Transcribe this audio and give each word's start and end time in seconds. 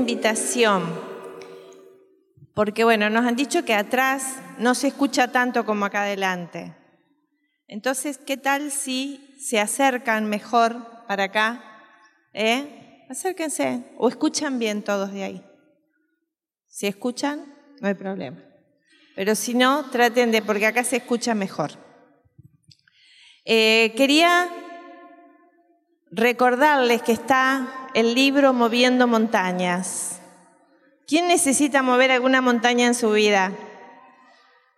invitación, 0.00 0.82
porque 2.54 2.84
bueno, 2.84 3.10
nos 3.10 3.26
han 3.26 3.36
dicho 3.36 3.64
que 3.64 3.74
atrás 3.74 4.36
no 4.58 4.74
se 4.74 4.88
escucha 4.88 5.30
tanto 5.30 5.64
como 5.66 5.84
acá 5.84 6.02
adelante. 6.02 6.74
Entonces, 7.68 8.18
¿qué 8.18 8.36
tal 8.36 8.70
si 8.70 9.36
se 9.38 9.60
acercan 9.60 10.28
mejor 10.28 11.04
para 11.06 11.24
acá? 11.24 11.62
¿Eh? 12.32 13.04
Acérquense 13.10 13.84
o 13.98 14.08
escuchan 14.08 14.58
bien 14.58 14.82
todos 14.82 15.12
de 15.12 15.24
ahí. 15.24 15.44
Si 16.66 16.86
escuchan, 16.86 17.44
no 17.80 17.88
hay 17.88 17.94
problema. 17.94 18.42
Pero 19.14 19.34
si 19.34 19.54
no, 19.54 19.90
traten 19.90 20.30
de, 20.32 20.40
porque 20.40 20.66
acá 20.66 20.82
se 20.82 20.96
escucha 20.96 21.34
mejor. 21.34 21.72
Eh, 23.44 23.92
quería 23.96 24.48
recordarles 26.10 27.02
que 27.02 27.12
está 27.12 27.68
el 27.94 28.14
libro 28.14 28.52
Moviendo 28.52 29.06
Montañas. 29.06 30.20
¿Quién 31.06 31.28
necesita 31.28 31.82
mover 31.82 32.10
alguna 32.10 32.40
montaña 32.40 32.86
en 32.86 32.94
su 32.94 33.10
vida? 33.12 33.52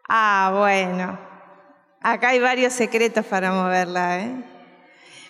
Ah, 0.09 0.55
bueno. 0.59 1.19
Acá 2.01 2.31
hay 2.31 2.41
varios 2.41 2.73
secretos 2.73 3.25
para 3.27 3.53
moverla. 3.53 4.21
¿eh? 4.21 4.45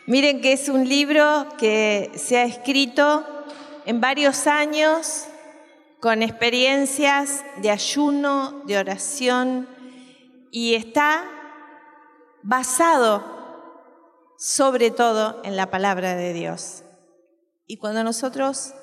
Miren 0.06 0.41
que 0.41 0.53
es 0.53 0.69
un 0.69 0.89
libro 0.89 1.48
que 1.59 2.11
se 2.14 2.39
ha 2.39 2.44
escrito 2.44 3.27
en 3.84 4.00
varios 4.00 4.47
años 4.47 5.27
con 6.00 6.22
experiencias 6.22 7.44
de 7.59 7.70
ayuno, 7.70 8.62
de 8.64 8.78
oración, 8.78 9.69
y 10.50 10.75
está 10.75 11.25
basado 12.42 13.41
sobre 14.42 14.90
todo 14.90 15.40
en 15.44 15.54
la 15.56 15.70
palabra 15.70 16.16
de 16.16 16.32
Dios. 16.32 16.82
Y 17.68 17.76
cuando 17.76 18.02
nosotros 18.02 18.74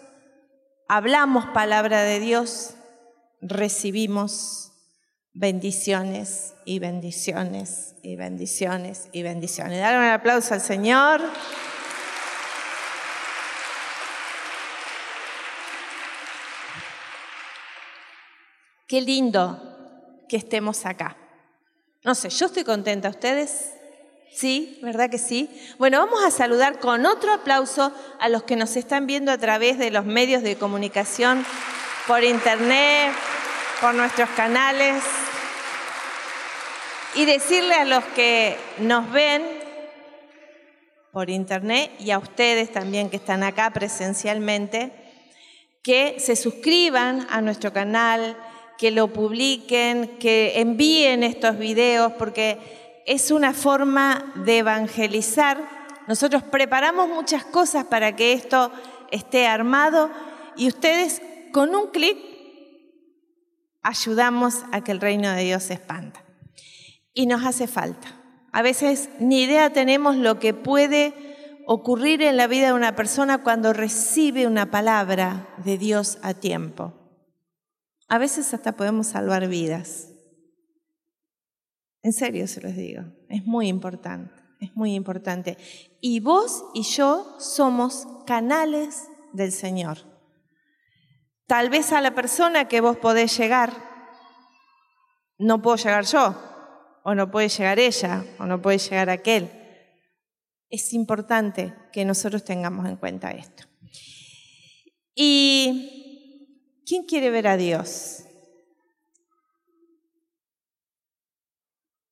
hablamos 0.88 1.47
palabra 1.47 2.02
de 2.03 2.21
Dios, 2.21 2.75
recibimos 3.41 4.71
bendiciones 5.33 6.53
y 6.63 6.80
bendiciones 6.80 7.95
y 8.02 8.15
bendiciones 8.15 9.09
y 9.11 9.21
bendiciones. 9.23 9.80
Dale 9.80 9.97
un 9.97 10.05
aplauso 10.05 10.53
al 10.53 10.61
Señor. 10.61 11.19
Qué 18.87 19.02
lindo 19.02 20.23
que 20.30 20.37
estemos 20.37 20.86
acá. 20.86 21.17
No 22.05 22.15
sé, 22.15 22.30
yo 22.30 22.45
estoy 22.45 22.64
contenta. 22.64 23.09
¿Ustedes? 23.09 23.73
Sí, 24.32 24.80
¿verdad 24.82 25.10
que 25.10 25.17
sí? 25.17 25.50
Bueno, 25.78 26.00
vamos 26.00 26.23
a 26.23 26.32
saludar 26.32 26.80
con 26.80 27.06
otro 27.06 27.34
aplauso 27.34 27.92
a 28.20 28.30
los 28.30 28.44
que 28.44 28.56
nos 28.56 28.76
están 28.76 29.08
viendo 29.08 29.32
a 29.32 29.38
través 29.38 29.78
de 29.78 29.92
los 29.92 30.06
medios 30.06 30.44
de 30.44 30.56
comunicación, 30.56 31.45
por 32.08 32.23
internet, 32.23 33.12
por 33.82 33.95
nuestros 33.95 34.30
canales. 34.32 35.04
Y 37.16 37.26
decirle 37.26 37.73
a 37.73 37.86
los 37.86 38.04
que 38.16 38.56
nos 38.78 39.12
ven 39.12 39.44
por 41.11 41.30
internet 41.30 41.92
y 42.00 42.11
a 42.11 42.20
ustedes 42.20 42.72
también 42.72 43.10
que 43.10 43.17
están 43.17 43.44
acá 43.44 43.72
presencialmente, 43.72 44.92
que 45.82 46.17
se 46.20 46.36
suscriban 46.36 47.26
a 47.32 47.42
nuestro 47.42 47.73
canal, 47.73 48.38
que 48.78 48.92
lo 48.92 49.08
publiquen, 49.08 50.20
que 50.20 50.60
envíen 50.60 51.23
estos 51.23 51.58
videos, 51.58 52.14
porque 52.14 52.89
es 53.09 53.31
una 53.31 53.53
forma 53.53 54.31
de 54.45 54.59
evangelizar. 54.59 55.58
Nosotros 56.08 56.43
preparamos 56.43 57.09
muchas 57.09 57.43
cosas 57.43 57.86
para 57.86 58.15
que 58.15 58.33
esto 58.33 58.71
esté 59.09 59.47
armado 59.47 60.11
y 60.55 60.67
ustedes 60.67 61.19
con 61.52 61.73
un 61.73 61.87
clic 61.87 62.15
ayudamos 63.81 64.64
a 64.71 64.83
que 64.83 64.92
el 64.92 65.02
reino 65.02 65.31
de 65.31 65.43
Dios 65.43 65.64
se 65.64 65.73
expanda. 65.73 66.23
Y 67.11 67.25
nos 67.25 67.43
hace 67.43 67.65
falta. 67.65 68.09
A 68.52 68.61
veces 68.61 69.09
ni 69.19 69.42
idea 69.42 69.73
tenemos 69.73 70.15
lo 70.15 70.37
que 70.37 70.53
puede 70.53 71.15
ocurrir 71.65 72.21
en 72.21 72.37
la 72.37 72.45
vida 72.45 72.67
de 72.67 72.73
una 72.73 72.95
persona 72.95 73.39
cuando 73.39 73.73
recibe 73.73 74.45
una 74.45 74.69
palabra 74.69 75.49
de 75.65 75.80
Dios 75.80 76.19
a 76.21 76.36
tiempo. 76.36 76.93
A 78.08 78.19
veces 78.19 78.53
hasta 78.53 78.73
podemos 78.73 79.08
salvar 79.08 79.48
vidas. 79.48 80.09
En 82.02 82.14
serio 82.14 82.48
se 82.48 82.61
los 82.61 82.76
digo, 82.76 83.04
es 83.27 83.45
muy 83.45 83.67
importante, 83.67 84.33
es 84.61 84.76
muy 84.76 84.93
importante. 84.93 85.58
Y 85.99 86.21
vos 86.21 86.64
y 86.73 86.83
yo 86.83 87.36
somos 87.39 88.08
canales 88.26 89.08
del 89.33 89.52
Señor. 89.52 89.98
Tal 91.45 91.70
vez 91.70 91.92
a 91.92 92.02
la 92.02 92.15
persona 92.15 92.67
que 92.67 92.80
vos 92.80 92.98
podés 92.98 93.37
llegar, 93.37 93.73
no 95.37 95.61
puedo 95.61 95.77
llegar 95.77 96.05
yo, 96.05 96.36
o 97.04 97.15
no 97.15 97.32
puede 97.32 97.49
llegar 97.49 97.80
ella, 97.80 98.23
o 98.37 98.45
no 98.45 98.61
puede 98.61 98.77
llegar 98.77 99.10
aquel. 99.10 99.49
Es 100.70 100.93
importante 100.93 101.73
que 101.92 102.05
nosotros 102.05 102.43
tengamos 102.43 102.87
en 102.87 102.98
cuenta 102.98 103.31
esto. 103.31 103.64
¿Y 105.16 106.81
quién 106.86 107.04
quiere 107.04 107.30
ver 107.30 107.48
a 107.48 107.58
Dios? 107.58 108.26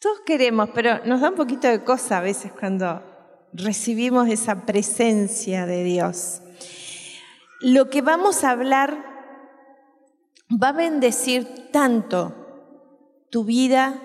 Todos 0.07 0.21
queremos, 0.21 0.69
pero 0.73 1.03
nos 1.03 1.19
da 1.19 1.31
un 1.31 1.35
poquito 1.35 1.67
de 1.67 1.83
cosa 1.83 2.19
a 2.19 2.21
veces 2.21 2.53
cuando 2.57 3.03
recibimos 3.51 4.29
esa 4.29 4.65
presencia 4.65 5.65
de 5.65 5.83
Dios. 5.83 6.41
Lo 7.59 7.89
que 7.89 8.01
vamos 8.01 8.45
a 8.45 8.51
hablar 8.51 9.03
va 10.49 10.69
a 10.69 10.71
bendecir 10.71 11.69
tanto 11.73 12.33
tu 13.29 13.43
vida 13.43 13.99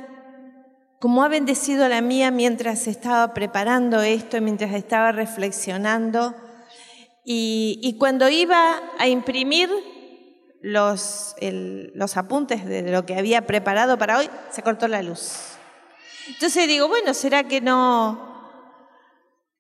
como 0.99 1.23
ha 1.23 1.29
bendecido 1.29 1.89
la 1.89 2.01
mía 2.01 2.33
mientras 2.33 2.89
estaba 2.89 3.33
preparando 3.33 4.03
esto, 4.03 4.41
mientras 4.41 4.75
estaba 4.75 5.13
reflexionando. 5.13 6.35
Y, 7.25 7.95
cuando 8.01 8.29
iba 8.29 8.81
a 8.99 9.07
imprimir 9.07 9.71
los, 10.63 11.37
los 11.41 12.17
apuntes 12.17 12.67
de 12.67 12.91
lo 12.91 13.07
que 13.07 13.17
había 13.17 13.47
preparado 13.47 13.99
para 13.99 14.19
hoy, 14.19 14.29
se 14.51 14.65
cortó 14.65 14.89
la 14.89 15.01
luz. 15.01 15.59
Entonces 16.29 16.69
digo, 16.69 16.89
bueno, 16.89 17.15
¿será 17.15 17.45
que 17.45 17.61
no, 17.61 18.33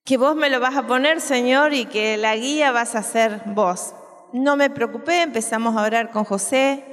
que 0.05 0.17
vos 0.17 0.37
me 0.37 0.51
lo 0.51 0.61
vas 0.61 0.77
a 0.77 0.87
poner, 0.87 1.21
Señor, 1.21 1.73
y 1.73 1.87
que 1.87 2.17
la 2.17 2.37
guía 2.37 2.73
vas 2.73 2.95
a 2.95 3.03
ser 3.03 3.43
vos? 3.47 3.95
No 4.33 4.57
me 4.57 4.71
preocupé, 4.71 5.23
empezamos 5.23 5.77
a 5.77 5.83
orar 5.83 6.11
con 6.11 6.25
José. 6.25 6.85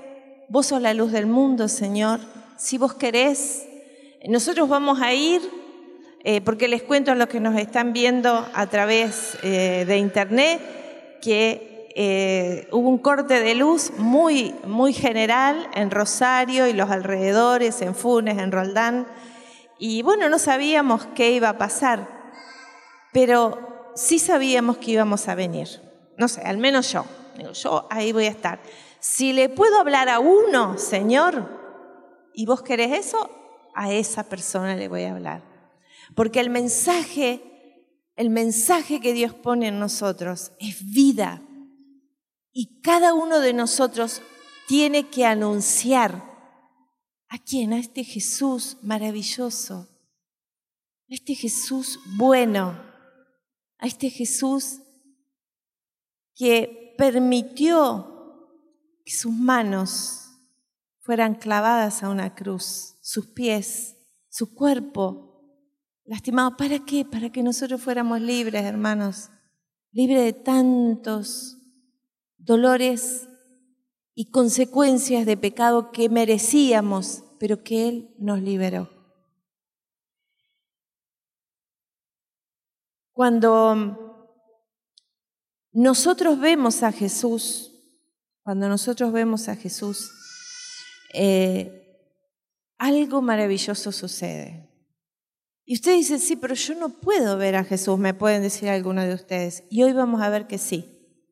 Vos 0.49 0.67
sos 0.67 0.81
la 0.81 0.93
luz 0.93 1.11
del 1.11 1.27
mundo, 1.27 1.67
Señor. 1.67 2.19
Si 2.57 2.77
vos 2.77 2.93
querés, 2.93 3.67
nosotros 4.27 4.67
vamos 4.67 5.01
a 5.01 5.13
ir, 5.13 5.41
eh, 6.23 6.41
porque 6.41 6.67
les 6.67 6.83
cuento 6.83 7.11
a 7.11 7.15
los 7.15 7.27
que 7.27 7.39
nos 7.39 7.57
están 7.57 7.93
viendo 7.93 8.45
a 8.53 8.67
través 8.67 9.37
eh, 9.43 9.85
de 9.87 9.97
internet 9.97 11.19
que 11.21 11.91
eh, 11.95 12.67
hubo 12.71 12.89
un 12.89 12.97
corte 12.97 13.39
de 13.41 13.55
luz 13.55 13.91
muy, 13.97 14.53
muy 14.65 14.93
general 14.93 15.67
en 15.73 15.91
Rosario 15.91 16.67
y 16.67 16.73
los 16.73 16.89
alrededores, 16.89 17.81
en 17.81 17.95
Funes, 17.95 18.37
en 18.37 18.51
Roldán. 18.51 19.07
Y 19.79 20.01
bueno, 20.01 20.27
no 20.27 20.37
sabíamos 20.37 21.05
qué 21.15 21.31
iba 21.31 21.47
a 21.49 21.57
pasar, 21.57 22.31
pero 23.13 23.91
sí 23.95 24.19
sabíamos 24.19 24.77
que 24.77 24.91
íbamos 24.91 25.29
a 25.29 25.35
venir. 25.35 25.67
No 26.17 26.27
sé, 26.27 26.41
al 26.41 26.57
menos 26.57 26.91
yo. 26.91 27.05
yo 27.53 27.87
ahí 27.89 28.11
voy 28.11 28.25
a 28.25 28.29
estar. 28.29 28.59
Si 28.99 29.31
le 29.31 29.47
puedo 29.47 29.79
hablar 29.79 30.09
a 30.09 30.19
uno, 30.19 30.77
Señor, 30.77 31.47
y 32.33 32.45
vos 32.45 32.61
querés 32.61 33.07
eso, 33.07 33.29
a 33.73 33.93
esa 33.93 34.23
persona 34.23 34.75
le 34.75 34.89
voy 34.89 35.03
a 35.03 35.13
hablar. 35.13 35.43
Porque 36.13 36.41
el 36.41 36.49
mensaje, 36.49 37.41
el 38.17 38.29
mensaje 38.29 38.99
que 38.99 39.13
Dios 39.13 39.33
pone 39.33 39.69
en 39.69 39.79
nosotros 39.79 40.51
es 40.59 40.91
vida. 40.91 41.41
Y 42.51 42.81
cada 42.81 43.13
uno 43.13 43.39
de 43.39 43.53
nosotros 43.53 44.21
tiene 44.67 45.07
que 45.07 45.25
anunciar 45.25 46.28
¿A 47.29 47.37
quién? 47.37 47.73
A 47.73 47.79
este 47.79 48.03
Jesús 48.03 48.77
maravilloso, 48.81 49.87
a 51.09 51.13
este 51.13 51.35
Jesús 51.35 51.99
bueno, 52.17 52.83
a 53.77 53.85
este 53.85 54.09
Jesús 54.09 54.81
que 56.35 56.95
permitió 56.97 58.49
que 59.05 59.13
sus 59.13 59.31
manos 59.31 60.25
fueran 60.97 61.35
clavadas 61.35 62.03
a 62.03 62.09
una 62.09 62.33
cruz, 62.35 62.97
sus 63.01 63.27
pies, 63.27 63.95
su 64.29 64.55
cuerpo 64.55 65.29
lastimado. 66.05 66.57
¿Para 66.57 66.79
qué? 66.79 67.05
Para 67.05 67.31
que 67.31 67.43
nosotros 67.43 67.81
fuéramos 67.81 68.19
libres, 68.21 68.65
hermanos, 68.65 69.29
libres 69.91 70.23
de 70.23 70.33
tantos 70.33 71.57
dolores 72.37 73.28
y 74.19 74.31
consecuencias 74.31 75.25
de 75.25 75.37
pecado 75.37 75.93
que 75.93 76.09
merecíamos, 76.09 77.23
pero 77.39 77.63
que 77.63 77.87
Él 77.87 78.15
nos 78.19 78.41
liberó. 78.41 78.89
Cuando 83.13 84.35
nosotros 85.71 86.37
vemos 86.37 86.83
a 86.83 86.91
Jesús, 86.91 87.71
cuando 88.43 88.67
nosotros 88.67 89.13
vemos 89.13 89.47
a 89.47 89.55
Jesús, 89.55 90.11
eh, 91.13 92.11
algo 92.77 93.21
maravilloso 93.21 93.93
sucede. 93.93 94.69
Y 95.63 95.75
usted 95.75 95.93
dice, 95.93 96.19
sí, 96.19 96.35
pero 96.35 96.55
yo 96.55 96.75
no 96.75 96.89
puedo 96.89 97.37
ver 97.37 97.55
a 97.55 97.63
Jesús, 97.63 97.97
me 97.97 98.13
pueden 98.13 98.41
decir 98.41 98.67
algunos 98.67 99.05
de 99.05 99.13
ustedes. 99.13 99.63
Y 99.69 99.83
hoy 99.83 99.93
vamos 99.93 100.21
a 100.21 100.27
ver 100.27 100.45
que 100.45 100.57
sí, 100.57 101.23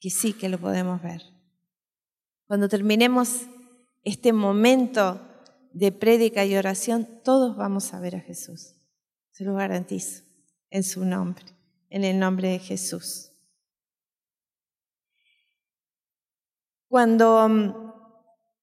que 0.00 0.10
sí 0.10 0.32
que 0.32 0.48
lo 0.48 0.58
podemos 0.58 1.00
ver. 1.00 1.39
Cuando 2.50 2.68
terminemos 2.68 3.42
este 4.02 4.32
momento 4.32 5.20
de 5.72 5.92
prédica 5.92 6.44
y 6.44 6.56
oración, 6.56 7.08
todos 7.22 7.56
vamos 7.56 7.94
a 7.94 8.00
ver 8.00 8.16
a 8.16 8.20
Jesús. 8.20 8.74
Se 9.30 9.44
lo 9.44 9.54
garantizo, 9.54 10.24
en 10.68 10.82
su 10.82 11.04
nombre, 11.04 11.44
en 11.90 12.02
el 12.02 12.18
nombre 12.18 12.48
de 12.48 12.58
Jesús. 12.58 13.30
Cuando 16.88 17.48
mm, 17.48 17.92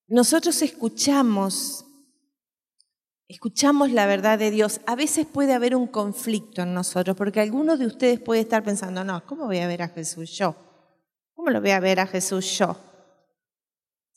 nosotros 0.10 0.62
escuchamos 0.63 1.86
escuchamos 3.30 3.94
la 3.94 4.06
verdad 4.06 4.38
de 4.38 4.51
Dios, 4.51 4.81
a 4.86 4.98
veces 4.98 5.25
puede 5.25 5.54
haber 5.54 5.78
un 5.78 5.88
conflicto 5.88 6.62
en 6.63 6.74
nosotros, 6.74 7.16
porque 7.16 7.40
algunos 7.40 7.80
de 7.80 7.86
ustedes 7.86 8.19
puede 8.19 8.42
estar 8.42 8.66
pensando, 8.66 9.06
no, 9.06 9.25
¿cómo 9.25 9.45
voy 9.45 9.60
a 9.60 9.68
ver 9.68 9.81
a 9.81 9.88
Jesús 9.88 10.31
yo? 10.31 10.57
¿Cómo 11.36 11.51
lo 11.51 11.62
voy 11.62 11.72
a 11.72 11.80
ver 11.80 12.01
a 12.01 12.07
Jesús 12.07 12.57
yo? 12.57 12.87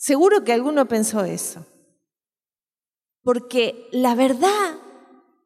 Seguro 0.01 0.45
que 0.45 0.55
alguno 0.55 0.89
pensó 0.89 1.25
eso. 1.25 1.67
Porque 3.23 3.87
la 3.93 4.15
verdad, 4.15 4.79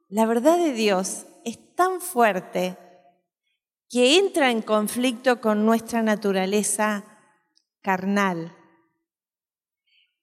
la 0.09 0.27
verdad 0.27 0.57
de 0.59 0.73
Dios 0.73 1.27
es 1.45 1.75
tan 1.75 2.01
fuerte 2.01 2.79
que 3.89 4.17
entra 4.17 4.53
en 4.53 4.63
conflicto 4.63 5.41
con 5.41 5.67
nuestra 5.67 6.03
naturaleza 6.03 7.05
carnal. 7.83 8.57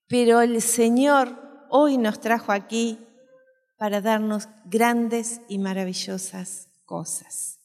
Pero 0.08 0.40
el 0.40 0.62
Señor 0.62 1.38
hoy 1.70 1.98
nos 1.98 2.22
trajo 2.22 2.54
aquí 2.54 3.00
para 3.78 4.00
darnos 4.00 4.48
grandes 4.64 5.42
y 5.50 5.58
maravillosas 5.58 6.70
cosas. 6.86 7.60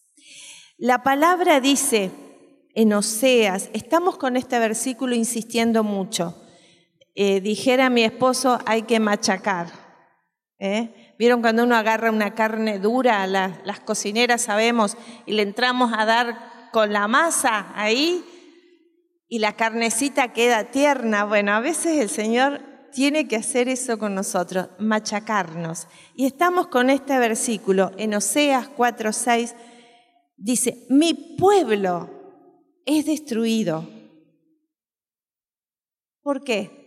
La 0.79 1.05
palabra 1.05 1.61
dice 1.61 2.11
en 2.75 2.93
Oseas, 2.93 3.71
estamos 3.73 4.19
con 4.19 4.37
este 4.37 4.59
versículo 4.59 5.15
insistiendo 5.15 5.85
mucho. 5.85 6.43
Eh, 7.19 7.41
dijera 7.41 7.89
mi 7.89 8.05
esposo, 8.05 8.59
hay 8.67 8.83
que 8.83 9.01
machacar. 9.01 9.69
¿eh? 10.59 11.15
¿Vieron 11.19 11.41
cuando 11.41 11.65
uno 11.65 11.75
agarra 11.75 12.11
una 12.11 12.35
carne 12.35 12.79
dura? 12.79 13.27
las 13.27 13.81
cocineras 13.81 14.43
sabemos, 14.43 14.99
y 15.25 15.33
le 15.33 15.43
entramos 15.43 15.95
a 15.97 16.05
dar 16.05 16.69
con 16.73 16.93
la 16.93 17.09
masa 17.09 17.73
ahí 17.75 18.23
y 19.29 19.39
la 19.39 19.55
carnecita 19.57 20.35
queda 20.35 20.71
tierna. 20.71 21.25
Bueno, 21.25 21.53
a 21.53 21.61
veces 21.61 22.03
el 22.03 22.11
Señor 22.11 22.61
tiene 22.93 23.27
que 23.27 23.37
hacer 23.37 23.71
eso 23.71 23.99
con 23.99 24.15
nosotros, 24.15 24.69
machacarnos. 24.79 25.89
Y 26.15 26.27
estamos 26.27 26.67
con 26.67 26.91
este 26.91 27.19
versículo 27.19 27.93
en 27.97 28.13
Oseas 28.13 28.69
4:6, 28.77 29.55
dice, 30.37 30.87
mi 30.91 31.15
pueblo 31.15 32.11
es 32.85 33.07
destruido. 33.07 33.89
¿Por 36.21 36.45
qué? 36.45 36.86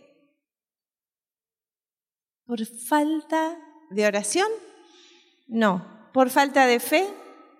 ¿Por 2.50 2.66
falta 2.66 3.56
de 3.90 4.06
oración? 4.08 4.48
No. 5.46 6.10
¿Por 6.12 6.30
falta 6.30 6.66
de 6.66 6.80
fe? 6.80 7.06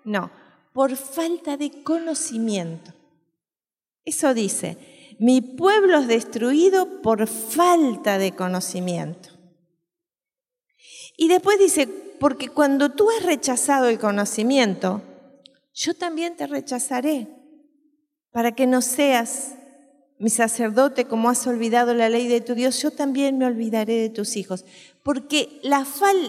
No. 0.03 0.29
Por 0.73 0.97
falta 0.97 1.55
de 1.55 1.81
conocimiento. 1.81 2.91
Eso 4.03 4.33
dice, 4.33 5.15
mi 5.17 5.39
pueblo 5.39 5.99
es 5.99 6.09
destruido 6.09 7.01
por 7.01 7.25
falta 7.27 8.17
de 8.17 8.35
conocimiento. 8.35 9.29
Y 11.15 11.29
después 11.29 11.57
dice, 11.57 11.87
porque 12.19 12.49
cuando 12.49 12.91
tú 12.91 13.09
has 13.11 13.23
rechazado 13.23 13.87
el 13.87 13.97
conocimiento, 13.97 15.01
yo 15.73 15.93
también 15.93 16.35
te 16.35 16.47
rechazaré, 16.47 17.29
para 18.31 18.51
que 18.51 18.67
no 18.67 18.81
seas 18.81 19.53
mi 20.21 20.29
sacerdote 20.29 21.05
como 21.05 21.31
has 21.31 21.47
olvidado 21.47 21.95
la 21.95 22.07
ley 22.07 22.27
de 22.27 22.41
tu 22.41 22.53
Dios, 22.53 22.79
yo 22.79 22.91
también 22.91 23.39
me 23.39 23.45
olvidaré 23.47 23.95
de 23.95 24.09
tus 24.09 24.35
hijos. 24.37 24.65
Porque 25.03 25.59
la, 25.63 25.83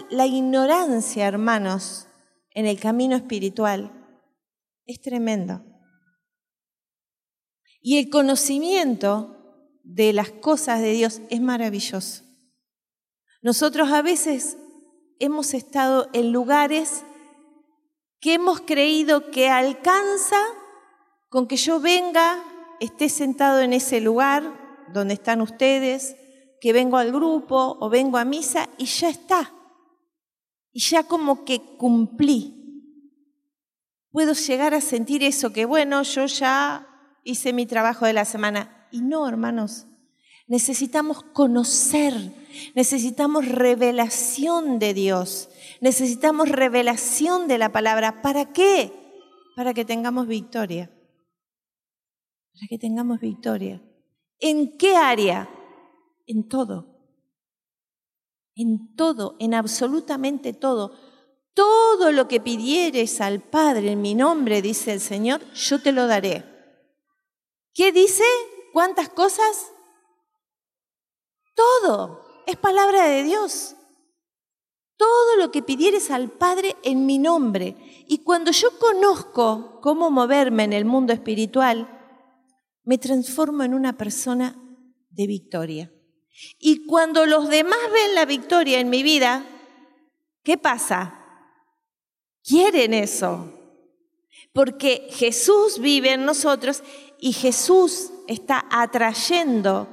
la 0.09 0.25
ignorancia, 0.25 1.27
hermanos, 1.27 2.07
en 2.55 2.65
el 2.65 2.79
camino 2.79 3.15
espiritual 3.15 3.91
es 4.87 4.99
tremendo. 4.99 5.63
Y 7.81 7.99
el 7.99 8.09
conocimiento 8.09 9.69
de 9.83 10.11
las 10.11 10.31
cosas 10.31 10.81
de 10.81 10.93
Dios 10.93 11.21
es 11.29 11.39
maravilloso. 11.39 12.23
Nosotros 13.43 13.91
a 13.91 14.01
veces 14.01 14.57
hemos 15.19 15.53
estado 15.53 16.09
en 16.13 16.31
lugares 16.31 17.03
que 18.19 18.33
hemos 18.33 18.61
creído 18.61 19.29
que 19.29 19.49
alcanza 19.49 20.41
con 21.29 21.47
que 21.47 21.57
yo 21.57 21.79
venga, 21.79 22.43
esté 22.79 23.09
sentado 23.09 23.61
en 23.61 23.73
ese 23.73 24.01
lugar 24.01 24.87
donde 24.93 25.15
están 25.15 25.41
ustedes, 25.41 26.15
que 26.61 26.73
vengo 26.73 26.97
al 26.97 27.11
grupo 27.11 27.77
o 27.79 27.89
vengo 27.89 28.17
a 28.17 28.25
misa 28.25 28.69
y 28.77 28.85
ya 28.85 29.09
está. 29.09 29.51
Y 30.71 30.79
ya 30.79 31.03
como 31.03 31.43
que 31.43 31.61
cumplí. 31.77 32.63
Puedo 34.11 34.33
llegar 34.33 34.73
a 34.73 34.81
sentir 34.81 35.23
eso, 35.23 35.51
que 35.51 35.65
bueno, 35.65 36.03
yo 36.03 36.25
ya 36.25 36.87
hice 37.23 37.51
mi 37.51 37.65
trabajo 37.65 38.05
de 38.05 38.13
la 38.13 38.25
semana. 38.25 38.87
Y 38.91 39.01
no, 39.01 39.27
hermanos, 39.27 39.87
necesitamos 40.47 41.23
conocer, 41.23 42.13
necesitamos 42.75 43.47
revelación 43.47 44.79
de 44.79 44.93
Dios, 44.93 45.49
necesitamos 45.81 46.49
revelación 46.49 47.47
de 47.47 47.57
la 47.57 47.71
palabra. 47.71 48.21
¿Para 48.21 48.53
qué? 48.53 48.91
Para 49.55 49.73
que 49.73 49.83
tengamos 49.83 50.27
victoria. 50.27 50.91
Para 52.53 52.67
que 52.69 52.77
tengamos 52.77 53.19
victoria. 53.19 53.81
¿En 54.39 54.77
qué 54.77 54.95
área? 54.95 55.49
En 56.27 56.47
todo. 56.47 56.87
En 58.55 58.95
todo, 58.95 59.35
en 59.39 59.53
absolutamente 59.53 60.53
todo. 60.53 60.95
Todo 61.53 62.11
lo 62.11 62.27
que 62.27 62.39
pidieres 62.39 63.21
al 63.21 63.41
Padre 63.41 63.91
en 63.91 64.01
mi 64.01 64.15
nombre, 64.15 64.61
dice 64.61 64.93
el 64.93 65.01
Señor, 65.01 65.41
yo 65.53 65.81
te 65.81 65.91
lo 65.91 66.07
daré. 66.07 66.45
¿Qué 67.73 67.91
dice? 67.91 68.23
¿Cuántas 68.71 69.09
cosas? 69.09 69.71
Todo. 71.55 72.23
Es 72.45 72.57
palabra 72.57 73.05
de 73.05 73.23
Dios. 73.23 73.75
Todo 74.97 75.37
lo 75.37 75.51
que 75.51 75.61
pidieres 75.61 76.11
al 76.11 76.29
Padre 76.29 76.75
en 76.83 77.05
mi 77.05 77.17
nombre. 77.17 77.75
Y 78.07 78.19
cuando 78.19 78.51
yo 78.51 78.77
conozco 78.79 79.79
cómo 79.81 80.11
moverme 80.11 80.63
en 80.63 80.73
el 80.73 80.85
mundo 80.85 81.13
espiritual, 81.13 81.92
me 82.83 82.97
transformo 82.97 83.63
en 83.63 83.73
una 83.73 83.97
persona 83.97 84.55
de 85.09 85.27
victoria. 85.27 85.91
Y 86.59 86.85
cuando 86.85 87.25
los 87.25 87.49
demás 87.49 87.79
ven 87.91 88.15
la 88.15 88.25
victoria 88.25 88.79
en 88.79 88.89
mi 88.89 89.03
vida, 89.03 89.45
¿qué 90.43 90.57
pasa? 90.57 91.19
Quieren 92.43 92.93
eso. 92.93 93.51
Porque 94.51 95.07
Jesús 95.11 95.79
vive 95.79 96.13
en 96.13 96.25
nosotros 96.25 96.83
y 97.19 97.33
Jesús 97.33 98.11
está 98.27 98.65
atrayendo 98.69 99.87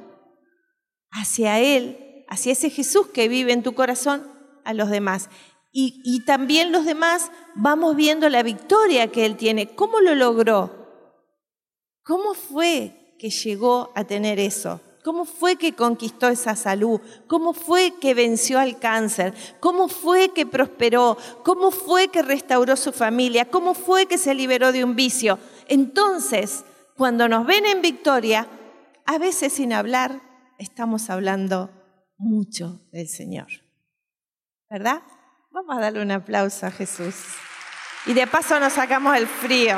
hacia 1.11 1.61
Él, 1.61 2.25
hacia 2.29 2.53
ese 2.53 2.71
Jesús 2.71 3.09
que 3.09 3.29
vive 3.29 3.53
en 3.53 3.63
tu 3.63 3.75
corazón, 3.75 4.31
a 4.65 4.75
los 4.75 4.91
demás. 4.91 5.29
Y, 5.73 6.25
también 6.25 6.73
los 6.73 6.85
demás 6.85 7.31
vamos 7.55 7.95
viendo 7.95 8.29
la 8.29 8.43
victoria 8.43 9.13
que 9.13 9.25
Él 9.25 9.37
tiene. 9.37 9.69
¿Cómo 9.69 10.01
lo 10.01 10.15
logró? 10.17 10.80
¿Cómo 12.11 12.35
fue 12.35 13.15
que 13.21 13.31
llegó 13.31 13.93
a 13.95 14.03
tener 14.03 14.41
eso? 14.41 14.81
¿Cómo 15.05 15.25
fue 15.25 15.55
que 15.55 15.77
conquistó 15.77 16.27
esa 16.27 16.57
salud? 16.57 17.01
¿Cómo 17.29 17.53
fue 17.53 17.95
que 18.01 18.15
venció 18.15 18.59
al 18.59 18.81
cáncer? 18.81 19.33
¿Cómo 19.61 19.87
fue 19.87 20.31
que 20.31 20.45
prosperó? 20.45 21.17
¿Cómo 21.45 21.71
fue 21.71 22.09
que 22.09 22.23
restauró 22.23 22.75
su 22.75 22.91
familia? 22.91 23.45
¿Cómo 23.45 23.75
fue 23.75 24.07
que 24.07 24.19
se 24.19 24.35
liberó 24.35 24.73
de 24.73 24.83
un 24.83 24.97
vicio? 24.97 25.39
Entonces, 25.69 26.65
cuando 26.97 27.29
nos 27.29 27.47
ven 27.47 27.65
en 27.65 27.81
victoria, 27.81 28.49
a 29.07 29.19
veces 29.19 29.53
sin 29.53 29.73
hablar, 29.73 30.21
estamos 30.59 31.11
hablando 31.11 31.71
mucho 32.19 32.81
del 32.91 33.07
Señor. 33.07 33.47
¿Verdad? 34.69 35.01
Vamos 35.53 35.77
a 35.77 35.81
darle 35.81 36.03
un 36.03 36.11
aplauso 36.11 36.67
a 36.67 36.73
Jesús. 36.73 37.15
Y 38.05 38.15
de 38.15 38.27
paso 38.27 38.59
nos 38.59 38.73
sacamos 38.73 39.17
el 39.17 39.29
frío. 39.29 39.77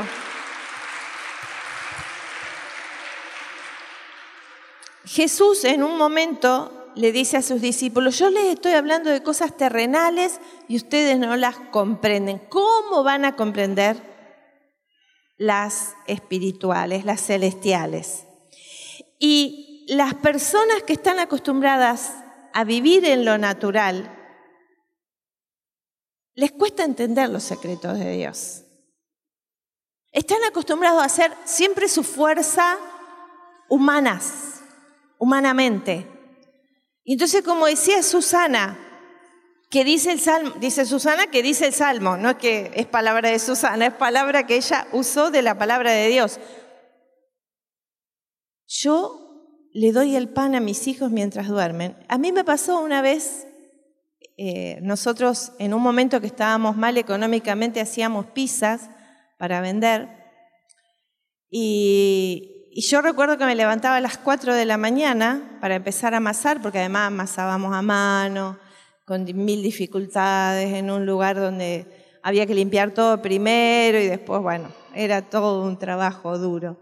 Jesús 5.13 5.65
en 5.65 5.83
un 5.83 5.99
momento 5.99 6.91
le 6.95 7.13
dice 7.13 7.37
a 7.37 7.43
sus 7.43 7.61
discípulos, 7.61 8.19
yo 8.19 8.31
les 8.31 8.45
estoy 8.45 8.73
hablando 8.73 9.11
de 9.11 9.23
cosas 9.23 9.57
terrenales 9.57 10.41
y 10.69 10.77
ustedes 10.77 11.19
no 11.19 11.37
las 11.37 11.57
comprenden. 11.71 12.39
¿Cómo 12.49 13.03
van 13.03 13.25
a 13.25 13.37
comprender 13.37 14.13
las 15.43 15.97
espirituales, 16.07 17.05
las 17.05 17.21
celestiales. 17.21 18.27
Y 19.19 19.85
las 19.89 20.15
personas 20.15 20.85
que 20.85 20.93
están 20.93 21.19
acostumbradas 21.19 22.13
a 22.53 22.63
vivir 22.63 23.05
en 23.05 23.25
lo 23.25 23.39
natural, 23.39 24.19
les 26.35 26.53
cuesta 26.53 26.85
entender 26.85 27.29
los 27.29 27.43
secretos 27.43 27.99
de 27.99 28.17
Dios. 28.17 28.63
Están 30.13 30.39
acostumbrados 30.49 31.03
a 31.03 31.07
hacer 31.07 31.33
siempre 31.45 31.89
su 31.89 32.05
fuerza 32.05 32.79
humanas, 33.69 34.62
humanamente. 35.23 36.05
Y 37.05 37.13
entonces, 37.13 37.43
como 37.43 37.67
decía 37.67 38.03
Susana, 38.03 38.77
que 39.71 39.85
dice 39.85 40.11
el 40.11 40.19
salmo, 40.19 40.51
dice 40.59 40.85
Susana 40.85 41.29
que 41.29 41.45
dice 41.45 41.67
el 41.67 41.73
salmo, 41.73 42.17
no 42.17 42.31
es 42.31 42.37
que 42.39 42.73
es 42.75 42.87
palabra 42.87 43.31
de 43.31 43.39
Susana, 43.39 43.87
es 43.87 43.95
palabra 43.95 44.49
que 44.49 44.57
ella 44.57 44.89
usó 44.91 45.31
de 45.31 45.43
la 45.43 45.57
palabra 45.57 45.93
de 45.93 46.09
Dios. 46.09 46.41
Yo 48.67 49.69
le 49.73 49.93
doy 49.93 50.17
el 50.17 50.29
pan 50.29 50.57
a 50.57 50.61
mis 50.61 50.89
hijos 50.89 51.13
mientras 51.13 51.47
duermen. 51.47 51.97
A 52.09 52.19
mí 52.19 52.33
me 52.33 52.43
pasó 52.43 52.81
una 52.81 53.01
vez, 53.01 53.47
eh, 54.37 54.81
nosotros 54.83 55.53
en 55.61 55.73
un 55.73 55.83
momento 55.83 56.21
que 56.21 56.27
estábamos 56.27 56.77
mal 56.77 56.99
económicamente 56.99 57.81
hacíamos 57.81 58.27
pizzas 58.27 58.91
para 59.39 59.61
vender 59.61 60.09
y, 61.49 62.62
y 62.75 62.81
yo 62.81 63.03
recuerdo 63.03 63.37
que 63.37 63.45
me 63.45 63.55
levantaba 63.55 63.97
a 63.97 64.01
las 64.01 64.17
4 64.17 64.55
de 64.55 64.65
la 64.65 64.79
mañana 64.79 65.59
para 65.61 65.75
empezar 65.75 66.15
a 66.15 66.17
amasar, 66.17 66.63
porque 66.63 66.79
además 66.79 67.09
amasábamos 67.09 67.75
a 67.75 67.83
mano, 67.83 68.59
con 69.05 69.25
mil 69.25 69.63
dificultades, 69.63 70.73
en 70.73 70.91
un 70.91 71.05
lugar 71.05 71.37
donde 71.37 72.19
había 72.23 72.47
que 72.47 72.55
limpiar 72.55 72.93
todo 72.93 73.21
primero 73.21 74.01
y 74.01 74.07
después, 74.07 74.41
bueno, 74.41 74.73
era 74.95 75.21
todo 75.21 75.67
un 75.67 75.79
trabajo 75.79 76.39
duro. 76.39 76.81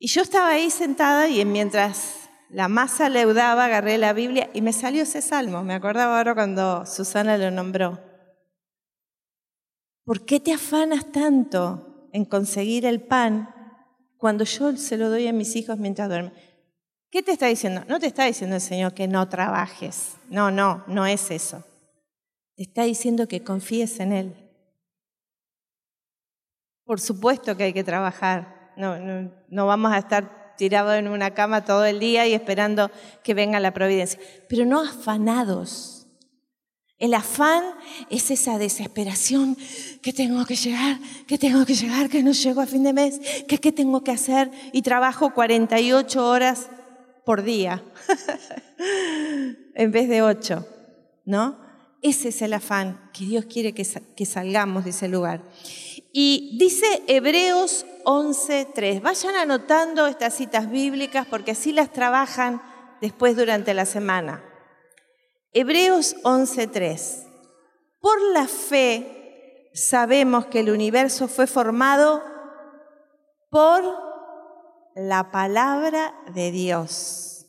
Y 0.00 0.08
yo 0.08 0.22
estaba 0.22 0.48
ahí 0.48 0.70
sentada 0.70 1.28
y 1.28 1.44
mientras 1.44 2.28
la 2.50 2.66
masa 2.66 3.08
leudaba, 3.08 3.66
agarré 3.66 3.96
la 3.96 4.12
Biblia 4.12 4.50
y 4.54 4.60
me 4.60 4.72
salió 4.72 5.04
ese 5.04 5.22
salmo. 5.22 5.62
Me 5.62 5.74
acordaba 5.74 6.18
ahora 6.18 6.34
cuando 6.34 6.84
Susana 6.84 7.38
lo 7.38 7.52
nombró. 7.52 8.00
¿Por 10.04 10.24
qué 10.24 10.40
te 10.40 10.52
afanas 10.52 11.12
tanto 11.12 12.08
en 12.12 12.24
conseguir 12.24 12.84
el 12.86 13.02
pan 13.02 13.54
cuando 14.18 14.44
yo 14.44 14.76
se 14.76 14.96
lo 14.96 15.08
doy 15.08 15.26
a 15.26 15.32
mis 15.32 15.56
hijos 15.56 15.78
mientras 15.78 16.08
duermen? 16.08 16.32
¿Qué 17.10 17.22
te 17.22 17.32
está 17.32 17.46
diciendo? 17.46 17.84
No 17.88 17.98
te 17.98 18.06
está 18.06 18.26
diciendo 18.26 18.56
el 18.56 18.62
Señor 18.62 18.92
que 18.92 19.08
no 19.08 19.28
trabajes. 19.28 20.16
No, 20.28 20.50
no, 20.50 20.84
no 20.86 21.06
es 21.06 21.30
eso. 21.30 21.64
Te 22.54 22.64
está 22.64 22.82
diciendo 22.82 23.26
que 23.26 23.42
confíes 23.42 23.98
en 24.00 24.12
Él. 24.12 24.34
Por 26.84 27.00
supuesto 27.00 27.56
que 27.56 27.64
hay 27.64 27.72
que 27.72 27.84
trabajar. 27.84 28.72
No, 28.76 28.98
no, 28.98 29.32
no 29.48 29.66
vamos 29.66 29.92
a 29.92 29.98
estar 29.98 30.54
tirados 30.56 30.96
en 30.96 31.08
una 31.08 31.32
cama 31.32 31.64
todo 31.64 31.86
el 31.86 31.98
día 31.98 32.26
y 32.26 32.34
esperando 32.34 32.90
que 33.22 33.32
venga 33.32 33.60
la 33.60 33.72
providencia. 33.72 34.20
Pero 34.48 34.66
no 34.66 34.82
afanados. 34.82 35.97
El 36.98 37.14
afán 37.14 37.62
es 38.10 38.30
esa 38.32 38.58
desesperación 38.58 39.56
que 40.02 40.12
tengo 40.12 40.44
que 40.46 40.56
llegar, 40.56 40.98
que 41.28 41.38
tengo 41.38 41.64
que 41.64 41.74
llegar, 41.74 42.08
que 42.08 42.24
no 42.24 42.32
llego 42.32 42.60
a 42.60 42.66
fin 42.66 42.82
de 42.82 42.92
mes, 42.92 43.20
que 43.46 43.58
qué 43.58 43.70
tengo 43.70 44.02
que 44.02 44.10
hacer 44.10 44.50
y 44.72 44.82
trabajo 44.82 45.32
48 45.32 46.26
horas 46.26 46.68
por 47.24 47.42
día 47.42 47.84
en 49.74 49.92
vez 49.92 50.08
de 50.08 50.22
ocho, 50.22 50.66
¿no? 51.24 51.60
Ese 52.02 52.30
es 52.30 52.42
el 52.42 52.52
afán 52.52 53.10
que 53.12 53.26
Dios 53.26 53.44
quiere 53.44 53.74
que, 53.74 53.86
que 54.16 54.26
salgamos 54.26 54.84
de 54.84 54.90
ese 54.90 55.08
lugar. 55.08 55.42
Y 56.12 56.56
dice 56.58 56.86
Hebreos 57.06 57.86
11.3, 58.04 59.02
vayan 59.02 59.36
anotando 59.36 60.08
estas 60.08 60.34
citas 60.34 60.68
bíblicas 60.68 61.26
porque 61.28 61.52
así 61.52 61.72
las 61.72 61.92
trabajan 61.92 62.60
después 63.00 63.36
durante 63.36 63.72
la 63.72 63.84
semana. 63.84 64.42
Hebreos 65.60 66.14
11.3, 66.22 67.26
por 67.98 68.22
la 68.32 68.46
fe 68.46 69.72
sabemos 69.74 70.46
que 70.46 70.60
el 70.60 70.70
universo 70.70 71.26
fue 71.26 71.48
formado 71.48 72.22
por 73.50 73.82
la 74.94 75.32
palabra 75.32 76.14
de 76.32 76.52
Dios. 76.52 77.48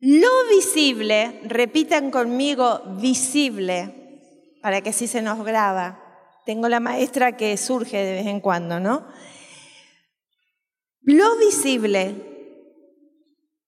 Lo 0.00 0.28
visible, 0.50 1.42
repitan 1.44 2.10
conmigo, 2.10 2.82
visible, 3.00 4.58
para 4.60 4.80
que 4.80 4.90
así 4.90 5.06
se 5.06 5.22
nos 5.22 5.44
graba. 5.44 6.02
Tengo 6.46 6.68
la 6.68 6.80
maestra 6.80 7.36
que 7.36 7.56
surge 7.58 7.98
de 7.98 8.14
vez 8.14 8.26
en 8.26 8.40
cuando, 8.40 8.80
¿no? 8.80 9.06
Lo 11.02 11.36
visible 11.36 12.16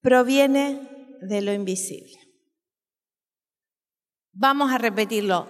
proviene 0.01 1.17
de 1.21 1.43
lo 1.43 1.53
invisible. 1.53 2.24
Vamos 4.35 4.73
a 4.73 4.79
repetirlo. 4.79 5.49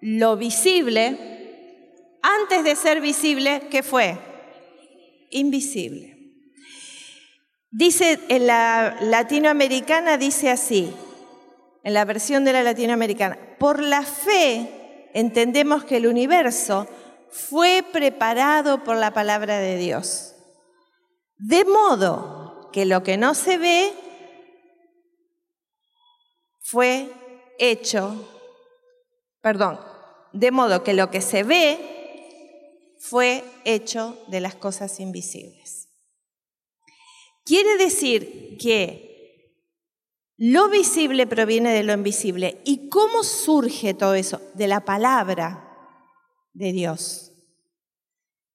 Lo 0.00 0.36
visible, 0.36 2.18
antes 2.20 2.64
de 2.64 2.76
ser 2.76 3.00
visible, 3.00 3.68
¿qué 3.70 3.82
fue? 3.82 4.18
Invisible. 5.30 6.14
Dice 7.70 8.20
en 8.28 8.46
la 8.46 8.96
latinoamericana, 9.00 10.18
dice 10.18 10.50
así, 10.50 10.92
en 11.82 11.94
la 11.94 12.04
versión 12.04 12.44
de 12.44 12.52
la 12.52 12.62
latinoamericana, 12.62 13.38
por 13.58 13.82
la 13.82 14.02
fe 14.02 15.10
entendemos 15.14 15.84
que 15.84 15.96
el 15.96 16.06
universo 16.06 16.88
fue 17.30 17.84
preparado 17.92 18.84
por 18.84 18.96
la 18.96 19.12
palabra 19.12 19.58
de 19.58 19.76
Dios. 19.78 20.34
De 21.36 21.64
modo 21.64 22.70
que 22.72 22.84
lo 22.84 23.02
que 23.02 23.16
no 23.16 23.34
se 23.34 23.58
ve 23.58 23.92
fue 26.60 27.12
hecho, 27.58 28.28
perdón, 29.40 29.80
de 30.32 30.50
modo 30.50 30.82
que 30.82 30.94
lo 30.94 31.10
que 31.10 31.20
se 31.20 31.42
ve 31.42 32.96
fue 32.98 33.44
hecho 33.64 34.18
de 34.28 34.40
las 34.40 34.54
cosas 34.54 34.98
invisibles. 35.00 35.88
Quiere 37.44 37.76
decir 37.76 38.56
que 38.58 39.14
lo 40.36 40.68
visible 40.68 41.26
proviene 41.26 41.72
de 41.72 41.84
lo 41.84 41.92
invisible. 41.92 42.60
¿Y 42.64 42.88
cómo 42.88 43.22
surge 43.22 43.94
todo 43.94 44.14
eso? 44.14 44.40
De 44.54 44.66
la 44.66 44.84
palabra 44.84 45.64
de 46.52 46.72
Dios. 46.72 47.32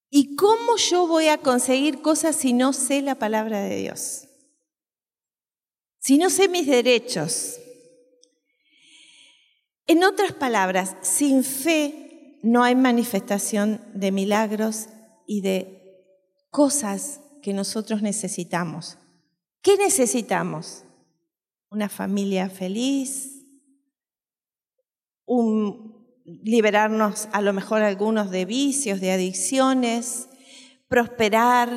¿Y 0.10 0.36
cómo 0.36 0.78
yo 0.78 1.08
voy 1.08 1.28
a 1.28 1.38
conseguir 1.38 2.02
cosas 2.02 2.36
si 2.36 2.54
no 2.54 2.74
sé 2.74 3.02
la 3.02 3.16
palabra 3.16 3.62
de 3.62 3.76
Dios? 3.78 4.28
Si 6.00 6.18
no 6.18 6.30
sé 6.30 6.48
mis 6.48 6.66
derechos. 6.66 7.60
En 9.90 10.04
otras 10.04 10.34
palabras, 10.34 10.96
sin 11.02 11.44
fe 11.44 12.38
no 12.44 12.64
hay 12.64 12.76
manifestación 12.76 13.82
de 13.96 14.12
milagros 14.12 14.86
y 15.26 15.42
de 15.42 16.06
cosas 16.52 17.22
que 17.42 17.54
nosotros 17.54 18.04
necesitamos. 18.04 19.00
¿Qué 19.64 19.78
necesitamos? 19.78 20.84
Una 21.72 21.90
familia 21.90 22.52
feliz, 22.52 23.48
liberarnos 26.24 27.28
a 27.32 27.42
lo 27.42 27.52
mejor 27.52 27.82
algunos 27.82 28.30
de 28.30 28.46
vicios, 28.46 29.02
de 29.02 29.12
adicciones, 29.12 30.30
prosperar, 30.88 31.70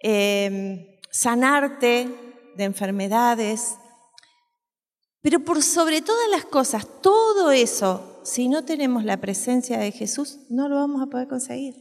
em, 0.00 0.86
sanarte 1.10 2.10
de 2.58 2.64
enfermedades. 2.64 3.78
Pero 5.24 5.40
por 5.40 5.60
sobre 5.62 6.02
todas 6.02 6.30
las 6.30 6.44
cosas, 6.44 6.86
todo 7.00 7.50
eso, 7.50 8.20
si 8.22 8.48
no 8.48 8.64
tenemos 8.64 9.04
la 9.04 9.16
presencia 9.16 9.78
de 9.78 9.90
Jesús, 9.90 10.38
no 10.50 10.68
lo 10.68 10.76
vamos 10.76 11.02
a 11.02 11.06
poder 11.06 11.26
conseguir. 11.26 11.74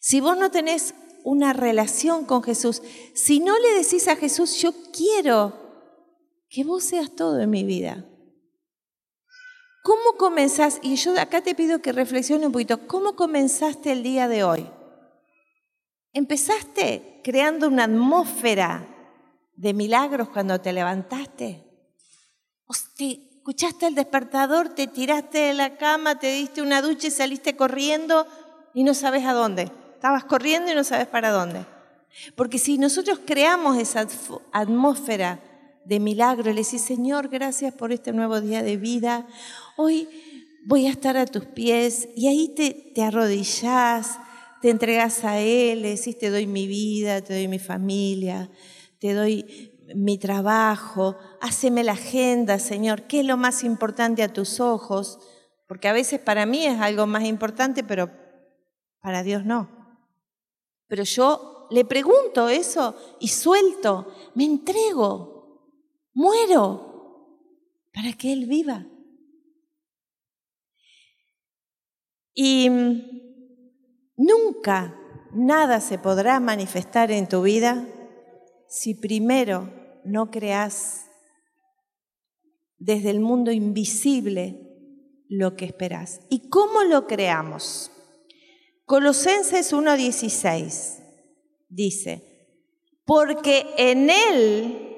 Si 0.00 0.20
vos 0.20 0.36
no 0.36 0.50
tenés 0.50 0.94
una 1.28 1.52
relación 1.52 2.24
con 2.24 2.42
Jesús. 2.42 2.82
Si 3.14 3.38
no 3.38 3.58
le 3.58 3.74
decís 3.74 4.08
a 4.08 4.16
Jesús, 4.16 4.56
yo 4.56 4.72
quiero 4.92 5.52
que 6.48 6.64
vos 6.64 6.84
seas 6.84 7.14
todo 7.14 7.38
en 7.40 7.50
mi 7.50 7.64
vida. 7.64 8.06
¿Cómo 9.82 10.16
comenzás? 10.16 10.80
Y 10.82 10.96
yo 10.96 11.18
acá 11.20 11.42
te 11.42 11.54
pido 11.54 11.80
que 11.80 11.92
reflexione 11.92 12.46
un 12.46 12.52
poquito. 12.52 12.86
¿Cómo 12.86 13.14
comenzaste 13.14 13.92
el 13.92 14.02
día 14.02 14.26
de 14.26 14.42
hoy? 14.42 14.70
¿Empezaste 16.14 17.20
creando 17.22 17.68
una 17.68 17.84
atmósfera 17.84 18.88
de 19.54 19.74
milagros 19.74 20.30
cuando 20.30 20.60
te 20.60 20.72
levantaste? 20.72 21.67
¿O 22.68 22.74
te 22.96 23.22
escuchaste 23.38 23.86
el 23.86 23.94
despertador, 23.94 24.68
te 24.68 24.86
tiraste 24.86 25.38
de 25.38 25.54
la 25.54 25.78
cama, 25.78 26.18
te 26.18 26.30
diste 26.34 26.60
una 26.60 26.82
ducha 26.82 27.06
y 27.06 27.10
saliste 27.10 27.56
corriendo 27.56 28.26
y 28.74 28.84
no 28.84 28.92
sabes 28.92 29.24
a 29.24 29.32
dónde? 29.32 29.72
Estabas 29.94 30.24
corriendo 30.24 30.70
y 30.70 30.74
no 30.74 30.84
sabes 30.84 31.06
para 31.06 31.30
dónde. 31.30 31.64
Porque 32.36 32.58
si 32.58 32.76
nosotros 32.76 33.20
creamos 33.24 33.78
esa 33.78 34.06
atmósfera 34.52 35.40
de 35.86 35.98
milagro, 35.98 36.52
le 36.52 36.62
decís, 36.62 36.82
Señor, 36.82 37.28
gracias 37.28 37.72
por 37.72 37.90
este 37.90 38.12
nuevo 38.12 38.38
día 38.42 38.62
de 38.62 38.76
vida. 38.76 39.26
Hoy 39.78 40.06
voy 40.66 40.86
a 40.86 40.90
estar 40.90 41.16
a 41.16 41.24
tus 41.24 41.46
pies 41.46 42.06
y 42.14 42.28
ahí 42.28 42.48
te, 42.48 42.74
te 42.94 43.02
arrodillás, 43.02 44.18
te 44.60 44.68
entregas 44.68 45.24
a 45.24 45.38
Él, 45.38 45.80
le 45.80 45.96
decís, 45.96 46.18
te 46.18 46.28
doy 46.28 46.46
mi 46.46 46.66
vida, 46.66 47.22
te 47.22 47.32
doy 47.32 47.48
mi 47.48 47.58
familia, 47.58 48.50
te 48.98 49.14
doy 49.14 49.72
mi 49.94 50.18
trabajo, 50.18 51.16
háceme 51.40 51.84
la 51.84 51.92
agenda, 51.92 52.58
Señor, 52.58 53.02
¿qué 53.02 53.20
es 53.20 53.26
lo 53.26 53.36
más 53.36 53.64
importante 53.64 54.22
a 54.22 54.32
tus 54.32 54.60
ojos? 54.60 55.18
Porque 55.66 55.88
a 55.88 55.92
veces 55.92 56.20
para 56.20 56.46
mí 56.46 56.64
es 56.66 56.80
algo 56.80 57.06
más 57.06 57.24
importante, 57.24 57.84
pero 57.84 58.10
para 59.00 59.22
Dios 59.22 59.44
no. 59.44 59.68
Pero 60.86 61.04
yo 61.04 61.66
le 61.70 61.84
pregunto 61.84 62.48
eso 62.48 62.96
y 63.20 63.28
suelto, 63.28 64.12
me 64.34 64.44
entrego, 64.44 65.62
muero 66.14 66.88
para 67.92 68.12
que 68.12 68.32
Él 68.32 68.46
viva. 68.46 68.86
Y 72.34 72.70
nunca 74.16 74.96
nada 75.32 75.80
se 75.80 75.98
podrá 75.98 76.40
manifestar 76.40 77.10
en 77.10 77.28
tu 77.28 77.42
vida 77.42 77.86
si 78.68 78.94
primero 78.94 79.77
no 80.08 80.30
creas 80.30 81.06
desde 82.78 83.10
el 83.10 83.20
mundo 83.20 83.52
invisible 83.52 84.60
lo 85.28 85.56
que 85.56 85.64
esperás. 85.64 86.20
¿Y 86.28 86.48
cómo 86.48 86.82
lo 86.84 87.06
creamos? 87.06 87.90
Colosenses 88.84 89.72
1.16 89.72 91.04
dice, 91.68 92.24
porque 93.04 93.66
en 93.76 94.08
Él 94.10 94.96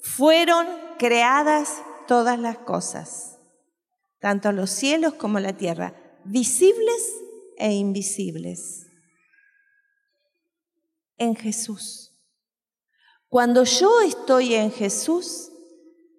fueron 0.00 0.66
creadas 0.98 1.82
todas 2.08 2.38
las 2.38 2.58
cosas, 2.58 3.38
tanto 4.18 4.52
los 4.52 4.70
cielos 4.70 5.14
como 5.14 5.40
la 5.40 5.56
tierra, 5.56 5.94
visibles 6.24 7.16
e 7.58 7.72
invisibles, 7.72 8.86
en 11.18 11.36
Jesús. 11.36 12.11
Cuando 13.32 13.64
yo 13.64 14.02
estoy 14.02 14.56
en 14.56 14.70
Jesús, 14.70 15.50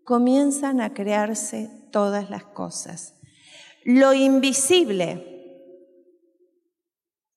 comienzan 0.03 0.82
a 0.82 0.96
crearse 0.96 1.70
todas 1.91 2.32
las 2.32 2.43
cosas. 2.43 3.13
Lo 3.84 4.15
invisible 4.15 5.24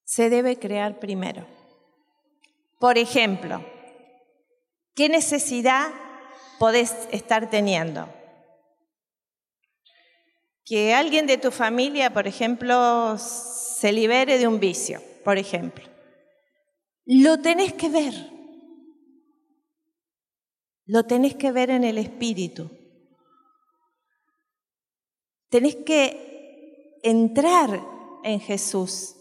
se 0.03 0.31
debe 0.31 0.59
crear 0.59 0.99
primero. 0.99 1.47
Por 2.79 2.97
ejemplo, 2.97 3.63
¿qué 4.95 5.11
necesidad 5.11 5.91
podés 6.59 6.95
estar 7.11 7.51
teniendo? 7.51 8.09
Que 10.65 10.95
alguien 10.95 11.27
de 11.27 11.37
tu 11.37 11.51
familia, 11.51 12.15
por 12.15 12.27
ejemplo, 12.27 13.19
se 13.19 13.93
libere 13.93 14.39
de 14.39 14.49
un 14.49 14.59
vicio, 14.59 15.03
por 15.23 15.37
ejemplo. 15.37 15.87
Lo 17.05 17.43
tenés 17.43 17.75
que 17.75 17.91
ver. 17.91 18.36
Lo 20.87 21.05
tenés 21.05 21.35
que 21.35 21.53
ver 21.53 21.71
en 21.71 21.85
el 21.85 21.99
espíritu. 21.99 22.71
Tenés 25.51 25.77
que 25.77 26.99
entrar 27.03 27.85
en 28.25 28.41
Jesús 28.41 29.17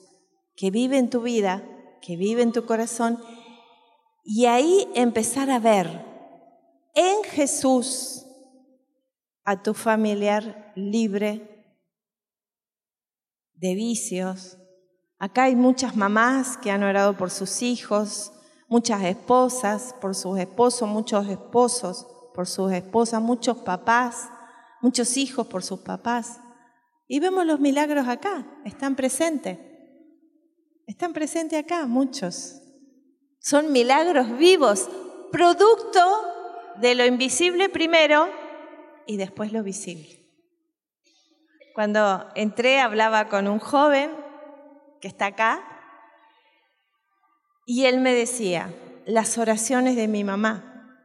que 0.56 0.71
vive 0.71 0.97
en 0.97 1.10
tu 1.10 1.21
vida, 1.21 1.63
que 2.01 2.15
vive 2.15 2.41
en 2.41 2.51
tu 2.51 2.65
corazón, 2.65 3.19
y 4.23 4.45
ahí 4.45 4.88
empezar 4.95 5.51
a 5.51 5.60
ver 5.60 6.06
en 6.95 7.23
Jesús 7.23 8.25
a 9.43 9.62
tu 9.62 9.73
familiar 9.73 10.71
libre 10.75 11.56
de 13.54 13.75
vicios. 13.75 14.58
Acá 15.19 15.43
hay 15.43 15.56
muchas 15.56 15.95
mamás 15.95 16.58
que 16.58 16.71
han 16.71 16.84
orado 16.84 17.17
por 17.17 17.30
sus 17.30 17.62
hijos, 17.62 18.32
muchas 18.67 19.04
esposas 19.04 19.95
por 20.01 20.15
sus 20.15 20.38
esposos, 20.39 20.88
muchos 20.88 21.28
esposos 21.28 22.08
por 22.34 22.47
sus 22.47 22.71
esposas, 22.73 23.21
muchos 23.21 23.58
papás, 23.58 24.30
muchos 24.82 25.15
hijos 25.17 25.47
por 25.47 25.63
sus 25.63 25.80
papás. 25.80 26.39
Y 27.08 27.19
vemos 27.19 27.45
los 27.45 27.60
milagros 27.60 28.08
acá, 28.08 28.45
están 28.65 28.95
presentes. 28.95 29.58
Están 30.86 31.13
presentes 31.13 31.63
acá 31.63 31.86
muchos. 31.88 32.62
Son 33.39 33.71
milagros 33.71 34.38
vivos, 34.38 34.89
producto 35.32 36.01
de 36.78 36.95
lo 36.95 37.06
invisible 37.06 37.69
primero 37.69 38.28
y 39.08 39.17
después 39.17 39.54
lo 39.54 39.63
visible. 39.63 40.19
Cuando 41.73 42.25
entré 42.36 42.80
hablaba 42.80 43.28
con 43.28 43.47
un 43.47 43.60
joven 43.60 44.12
que 45.01 45.08
está 45.08 45.28
acá 45.28 45.75
y 47.65 47.86
él 47.86 47.99
me 47.99 48.13
decía, 48.13 48.73
las 49.06 49.38
oraciones 49.38 49.95
de 49.95 50.08
mi 50.08 50.23
mamá 50.23 51.01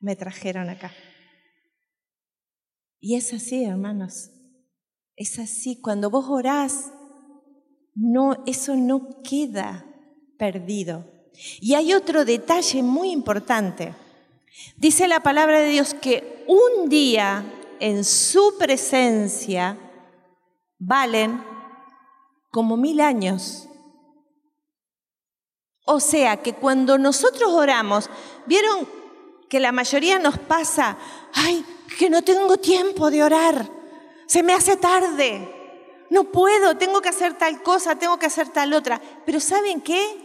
me 0.00 0.16
trajeron 0.16 0.68
acá. 0.68 0.92
Y 2.98 3.16
es 3.16 3.32
así, 3.32 3.64
hermanos. 3.64 4.30
Es 5.16 5.38
así. 5.38 5.80
Cuando 5.80 6.10
vos 6.10 6.26
orás, 6.28 6.92
no, 7.94 8.42
eso 8.46 8.76
no 8.76 9.22
queda 9.22 9.86
perdido. 10.38 11.06
Y 11.60 11.74
hay 11.74 11.94
otro 11.94 12.24
detalle 12.24 12.82
muy 12.82 13.10
importante. 13.10 13.94
Dice 14.76 15.08
la 15.08 15.20
palabra 15.20 15.60
de 15.60 15.70
Dios 15.70 15.94
que 15.94 16.44
un 16.46 16.88
día 16.88 17.44
en 17.78 18.04
su 18.04 18.56
presencia 18.58 19.78
valen 20.78 21.42
como 22.50 22.76
mil 22.76 23.00
años. 23.00 23.69
O 25.92 25.98
sea 25.98 26.36
que 26.36 26.52
cuando 26.52 26.98
nosotros 26.98 27.52
oramos, 27.52 28.08
vieron 28.46 28.86
que 29.48 29.58
la 29.58 29.72
mayoría 29.72 30.20
nos 30.20 30.38
pasa, 30.38 30.96
ay, 31.34 31.64
que 31.98 32.08
no 32.08 32.22
tengo 32.22 32.58
tiempo 32.58 33.10
de 33.10 33.24
orar, 33.24 33.68
se 34.24 34.44
me 34.44 34.52
hace 34.52 34.76
tarde, 34.76 35.52
no 36.08 36.30
puedo, 36.30 36.76
tengo 36.76 37.00
que 37.00 37.08
hacer 37.08 37.36
tal 37.36 37.60
cosa, 37.64 37.96
tengo 37.96 38.20
que 38.20 38.26
hacer 38.26 38.50
tal 38.50 38.72
otra. 38.72 39.00
Pero 39.26 39.40
¿saben 39.40 39.80
qué? 39.80 40.16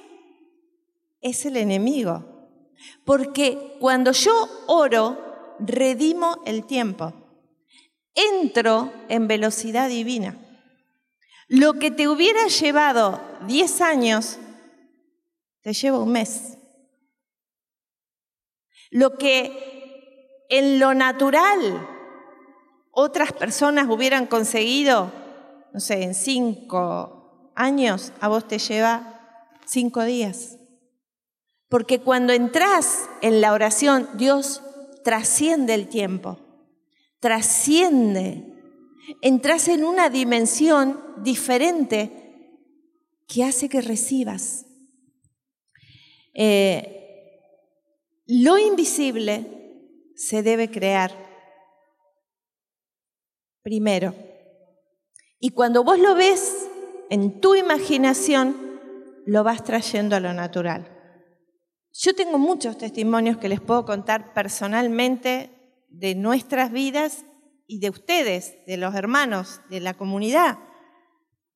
Es 1.19 1.47
el 1.47 1.57
enemigo. 1.57 2.23
Porque 3.03 3.75
cuando 3.79 4.11
yo 4.11 4.47
oro, 4.67 5.17
redimo 5.57 6.43
el 6.45 6.63
tiempo. 6.63 7.11
Entro 8.13 8.93
en 9.09 9.27
velocidad 9.27 9.89
divina. 9.89 10.37
Lo 11.47 11.73
que 11.73 11.89
te 11.89 12.07
hubiera 12.07 12.45
llevado 12.49 13.19
10 13.47 13.81
años, 13.81 14.37
te 15.65 15.73
lleva 15.73 15.99
un 15.99 16.13
mes. 16.13 16.57
Lo 18.91 19.17
que 19.17 20.45
en 20.47 20.79
lo 20.79 20.93
natural 20.93 21.85
otras 22.91 23.33
personas 23.33 23.89
hubieran 23.89 24.25
conseguido 24.25 25.11
no 25.75 25.81
sé, 25.81 26.03
en 26.03 26.13
cinco 26.13 27.51
años, 27.53 28.13
a 28.21 28.29
vos 28.29 28.47
te 28.47 28.59
lleva 28.59 29.49
cinco 29.65 30.03
días. 30.05 30.57
Porque 31.67 31.99
cuando 31.99 32.31
entras 32.31 33.09
en 33.21 33.41
la 33.41 33.51
oración, 33.51 34.07
Dios 34.13 34.63
trasciende 35.03 35.73
el 35.73 35.89
tiempo, 35.89 36.39
trasciende. 37.19 38.53
Entras 39.21 39.67
en 39.67 39.83
una 39.83 40.09
dimensión 40.09 41.01
diferente 41.17 42.61
que 43.27 43.43
hace 43.43 43.67
que 43.67 43.81
recibas. 43.81 44.64
Eh, 46.35 46.95
lo 48.27 48.57
invisible 48.57 49.45
se 50.15 50.43
debe 50.43 50.69
crear 50.69 51.11
primero. 53.61 54.13
Y 55.39 55.51
cuando 55.51 55.83
vos 55.83 55.99
lo 55.99 56.13
ves 56.15 56.67
en 57.09 57.39
tu 57.41 57.55
imaginación, 57.55 58.79
lo 59.25 59.43
vas 59.43 59.63
trayendo 59.63 60.15
a 60.15 60.19
lo 60.19 60.33
natural. 60.33 60.91
Yo 61.93 62.13
tengo 62.13 62.37
muchos 62.37 62.77
testimonios 62.77 63.37
que 63.37 63.49
les 63.49 63.61
puedo 63.61 63.85
contar 63.85 64.33
personalmente 64.33 65.49
de 65.89 66.13
nuestras 66.13 66.71
vidas 66.71 67.25
y 67.67 67.79
de 67.79 67.89
ustedes, 67.89 68.55
de 68.67 68.77
los 68.77 68.93
hermanos, 68.95 69.61
de 69.69 69.79
la 69.79 69.93
comunidad. 69.93 70.59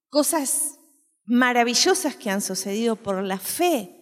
Cosas 0.10 0.80
maravillosas 1.26 2.16
que 2.16 2.30
han 2.30 2.42
sucedido 2.42 2.96
por 2.96 3.22
la 3.22 3.38
fe, 3.38 3.99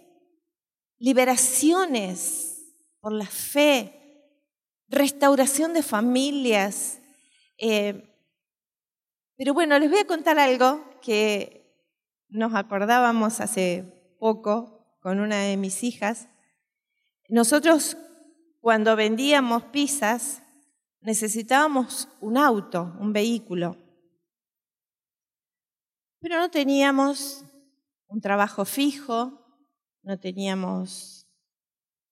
liberaciones 1.00 2.76
por 3.00 3.12
la 3.12 3.26
fe, 3.26 3.94
restauración 4.90 5.74
de 5.74 5.84
familias, 5.84 7.00
eh, 7.58 8.14
pero 9.38 9.54
bueno, 9.54 9.78
les 9.78 9.90
voy 9.90 10.00
a 10.00 10.08
contar 10.08 10.40
algo 10.40 10.84
que 11.02 11.58
nos 12.30 12.56
acordábamos 12.56 13.40
hace 13.40 14.16
poco 14.20 14.98
con 15.02 15.20
una 15.20 15.42
de 15.42 15.58
mis 15.58 15.84
hijas. 15.84 16.28
Nosotros 17.30 17.98
cuando 18.62 18.96
vendíamos 18.96 19.64
pizzas 19.66 20.42
necesitábamos 21.02 22.10
un 22.20 22.38
auto, 22.38 22.96
un 23.00 23.14
vehículo. 23.14 23.78
pero 26.20 26.40
no 26.40 26.50
teníamos 26.50 27.46
un 28.08 28.20
trabajo 28.20 28.66
fijo, 28.66 29.47
no 30.08 30.18
teníamos 30.18 31.28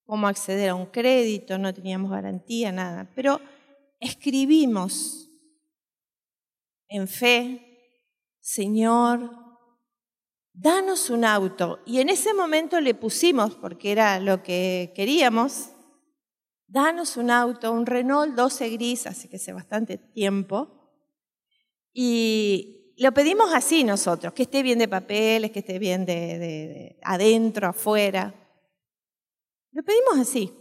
cómo 0.04 0.28
acceder 0.28 0.70
a 0.70 0.76
un 0.76 0.88
crédito, 0.88 1.58
no 1.58 1.74
teníamos 1.74 2.12
garantía, 2.12 2.74
nada. 2.74 3.10
Pero 3.16 3.40
escribimos 4.02 5.30
en 6.90 7.08
fe, 7.08 8.02
Señor, 8.42 9.32
danos 10.52 11.10
un 11.10 11.24
auto. 11.24 11.80
Y 11.86 12.02
en 12.02 12.10
ese 12.10 12.34
momento 12.34 12.82
le 12.82 12.96
pusimos, 12.96 13.56
porque 13.56 13.94
era 13.94 14.20
lo 14.20 14.44
que 14.44 14.92
queríamos, 14.94 15.70
danos 16.68 17.16
un 17.16 17.32
auto, 17.32 17.72
un 17.72 17.86
Renault 17.86 18.36
12 18.36 18.70
gris, 18.72 19.08
así 19.08 19.30
que 19.30 19.38
hace 19.38 19.54
bastante 19.54 19.98
tiempo. 19.98 20.92
Y 21.94 22.75
lo 22.98 23.14
pedimos 23.14 23.54
así 23.54 23.84
nosotros, 23.84 24.34
que 24.34 24.44
esté 24.44 24.64
bien 24.64 24.80
de 24.80 24.88
papeles, 24.88 25.52
que 25.52 25.60
esté 25.60 25.80
bien 25.80 26.06
de, 26.06 26.98
adentro, 27.04 27.68
afuera. 27.68 28.34
Lo 29.72 29.84
pedimos 29.84 30.18
así. 30.20 30.54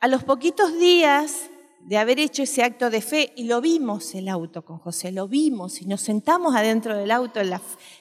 A 0.00 0.08
los 0.08 0.24
poquitos 0.24 0.78
días 0.78 1.48
de 1.86 1.96
haber 1.96 2.18
hecho 2.18 2.42
ese 2.42 2.62
acto 2.62 2.90
de 2.90 3.00
fe 3.00 3.32
y 3.36 3.44
lo 3.44 3.60
vimos 3.60 4.14
el 4.14 4.28
auto 4.28 4.64
con 4.64 4.78
José, 4.78 5.12
lo 5.12 5.28
vimos 5.28 5.80
y 5.80 5.86
nos 5.86 6.02
sentamos 6.02 6.54
adentro 6.54 6.96
del 6.96 7.10
auto 7.10 7.40
eh, 7.40 7.58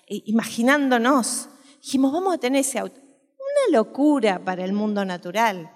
imaginándonos, 0.08 1.50
dijimos, 1.82 2.12
vamos 2.12 2.34
a 2.34 2.38
tener 2.40 2.62
ese 2.62 2.80
auto. 2.80 3.00
Una 3.00 3.78
locura 3.78 4.44
para 4.44 4.66
el 4.66 4.74
mundo 4.74 5.06
natural, 5.06 5.72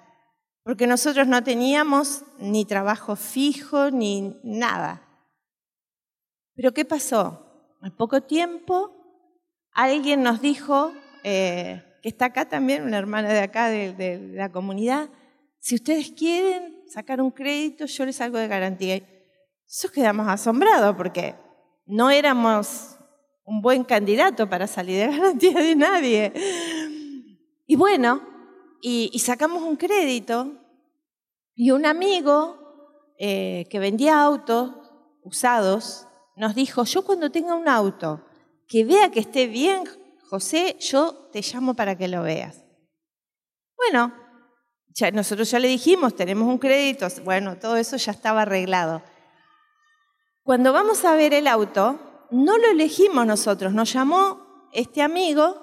porque 0.63 0.87
nosotros 0.87 1.27
no 1.27 1.43
teníamos 1.43 2.23
ni 2.39 2.65
trabajo 2.65 3.15
fijo 3.15 3.89
ni 3.91 4.35
nada. 4.43 5.08
Pero 6.59 6.73
¿qué 6.73 6.83
pasó? 6.83 7.39
Al 7.79 7.93
poco 7.93 8.19
tiempo, 8.19 8.91
alguien 9.71 10.23
nos 10.23 10.41
dijo, 10.41 10.91
eh, 11.23 11.81
que 12.03 12.09
está 12.09 12.25
acá 12.25 12.49
también, 12.49 12.83
una 12.83 12.97
hermana 12.97 13.29
de 13.29 13.39
acá 13.39 13.69
de, 13.69 14.33
la 14.33 14.51
comunidad, 14.51 15.07
si 15.59 15.75
ustedes 15.75 16.11
quieren 16.11 16.83
sacar 16.85 17.21
un 17.21 17.31
crédito, 17.31 17.85
yo 17.85 18.05
les 18.05 18.19
hago 18.19 18.37
de 18.37 18.49
garantía. 18.49 19.01
Nosotros 19.67 19.93
quedamos 19.93 20.27
asombrados 20.27 20.97
porque 20.97 21.33
no 21.85 22.09
éramos 22.09 22.97
un 23.45 23.61
buen 23.61 23.85
candidato 23.85 24.49
para 24.49 24.67
salir 24.67 24.99
de 24.99 25.17
garantía 25.17 25.61
de 25.61 25.75
nadie. 25.77 26.33
Y 27.67 27.77
bueno, 27.77 28.21
y, 28.81 29.17
sacamos 29.19 29.63
un 29.63 29.77
crédito 29.77 30.57
y 31.55 31.71
un 31.71 31.85
amigo 31.85 33.13
eh, 33.17 33.65
que 33.69 33.79
vendía 33.79 34.21
autos 34.21 34.73
usados 35.23 36.08
nos 36.39 36.55
dijo, 36.55 36.85
yo 36.85 37.03
cuando 37.03 37.29
tenga 37.29 37.53
un 37.53 37.67
auto 37.67 38.25
que 38.67 38.85
vea 38.85 39.11
que 39.11 39.19
esté 39.19 39.47
bien, 39.47 39.83
José, 40.29 40.77
yo 40.79 41.29
te 41.33 41.41
llamo 41.41 41.73
para 41.73 41.97
que 41.97 42.07
lo 42.07 42.23
veas. 42.23 42.63
Bueno, 43.75 44.13
ya, 44.89 45.11
nosotros 45.11 45.51
ya 45.51 45.59
le 45.59 45.67
dijimos, 45.67 46.15
tenemos 46.15 46.47
un 46.47 46.57
crédito, 46.57 47.07
bueno, 47.23 47.57
todo 47.57 47.75
eso 47.75 47.97
ya 47.97 48.13
estaba 48.13 48.43
arreglado. 48.43 49.03
Cuando 50.43 50.71
vamos 50.71 51.03
a 51.03 51.15
ver 51.15 51.33
el 51.33 51.45
auto, 51.45 51.99
no 52.31 52.57
lo 52.57 52.67
elegimos 52.67 53.27
nosotros, 53.27 53.73
nos 53.73 53.91
llamó 53.91 54.69
este 54.71 55.01
amigo 55.01 55.59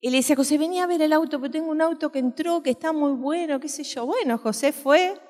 y 0.00 0.08
le 0.08 0.18
dice, 0.18 0.36
José, 0.36 0.56
venía 0.56 0.84
a 0.84 0.86
ver 0.86 1.02
el 1.02 1.12
auto, 1.12 1.38
porque 1.38 1.58
tengo 1.58 1.70
un 1.70 1.82
auto 1.82 2.10
que 2.10 2.18
entró, 2.18 2.62
que 2.62 2.70
está 2.70 2.94
muy 2.94 3.12
bueno, 3.12 3.60
qué 3.60 3.68
sé 3.68 3.84
yo. 3.84 4.06
Bueno, 4.06 4.38
José 4.38 4.72
fue 4.72 5.20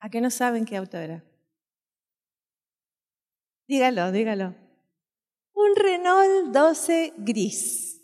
a 0.00 0.08
que 0.08 0.22
no 0.22 0.30
saben 0.30 0.64
qué 0.64 0.78
auto 0.78 0.96
era. 0.96 1.22
Dígalo, 3.72 4.12
dígalo. 4.12 4.54
Un 5.54 5.74
Renault 5.74 6.52
12 6.52 7.14
gris. 7.16 8.02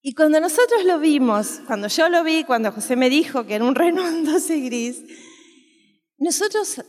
Y 0.00 0.14
cuando 0.14 0.40
nosotros 0.40 0.86
lo 0.86 0.98
vimos, 0.98 1.60
cuando 1.66 1.88
yo 1.88 2.08
lo 2.08 2.24
vi, 2.24 2.44
cuando 2.44 2.72
José 2.72 2.96
me 2.96 3.10
dijo 3.10 3.44
que 3.44 3.56
era 3.56 3.64
un 3.66 3.74
Renault 3.74 4.24
12 4.24 4.60
gris, 4.60 5.04
nosotros 6.16 6.80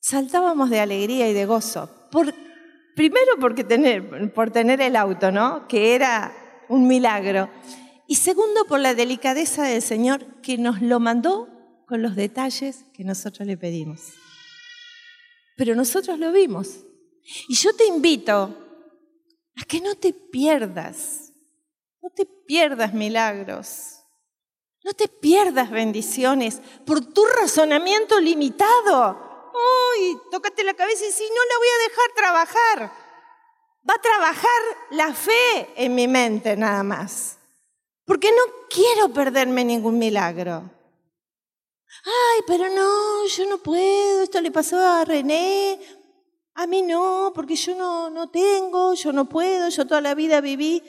saltábamos 0.00 0.70
de 0.70 0.80
alegría 0.80 1.28
y 1.28 1.34
de 1.34 1.44
gozo. 1.44 1.90
Primero 2.96 3.32
porque 3.38 3.66
por 4.34 4.50
tener 4.52 4.80
el 4.80 4.96
auto, 4.96 5.30
¿no? 5.32 5.68
Que 5.68 5.94
era 5.94 6.32
un 6.70 6.88
milagro. 6.88 7.50
Y 8.08 8.14
segundo 8.14 8.64
por 8.64 8.80
la 8.80 8.94
delicadeza 8.94 9.64
del 9.64 9.82
Señor 9.82 10.40
que 10.40 10.56
nos 10.56 10.80
lo 10.80 10.98
mandó 10.98 11.46
con 11.86 12.00
los 12.00 12.16
detalles 12.16 12.86
que 12.94 13.04
nosotros 13.04 13.46
le 13.46 13.58
pedimos 13.58 14.23
pero 15.56 15.74
nosotros 15.74 16.18
lo 16.18 16.32
vimos. 16.32 16.84
Y 17.48 17.54
yo 17.54 17.74
te 17.74 17.86
invito 17.86 18.54
a 19.56 19.64
que 19.64 19.80
no 19.80 19.94
te 19.94 20.12
pierdas, 20.12 21.32
no 22.02 22.10
te 22.10 22.26
pierdas 22.26 22.92
milagros, 22.92 24.00
no 24.84 24.92
te 24.92 25.08
pierdas 25.08 25.70
bendiciones 25.70 26.60
por 26.84 27.04
tu 27.04 27.24
razonamiento 27.24 28.20
limitado. 28.20 29.50
Uy, 29.54 30.18
tócate 30.30 30.64
la 30.64 30.74
cabeza 30.74 31.06
y 31.06 31.12
si 31.12 31.24
no 31.24 31.44
la 31.48 31.58
voy 31.58 31.68
a 31.68 31.88
dejar 31.88 32.12
trabajar. 32.14 33.04
Va 33.88 33.94
a 33.94 34.02
trabajar 34.02 34.60
la 34.90 35.14
fe 35.14 35.68
en 35.76 35.94
mi 35.94 36.08
mente 36.08 36.56
nada 36.56 36.82
más. 36.82 37.38
Porque 38.04 38.30
no 38.30 38.42
quiero 38.68 39.08
perderme 39.10 39.64
ningún 39.64 39.98
milagro. 39.98 40.70
Ay, 42.04 42.42
pero 42.46 42.68
no, 42.68 43.26
yo 43.26 43.46
no 43.46 43.58
puedo, 43.58 44.22
esto 44.22 44.40
le 44.40 44.50
pasó 44.50 44.78
a 44.78 45.04
René, 45.04 45.78
a 46.54 46.66
mí 46.66 46.82
no, 46.82 47.32
porque 47.34 47.56
yo 47.56 47.74
no, 47.74 48.10
no 48.10 48.28
tengo, 48.30 48.94
yo 48.94 49.12
no 49.12 49.28
puedo, 49.28 49.68
yo 49.68 49.86
toda 49.86 50.00
la 50.00 50.14
vida 50.14 50.40
viví. 50.40 50.82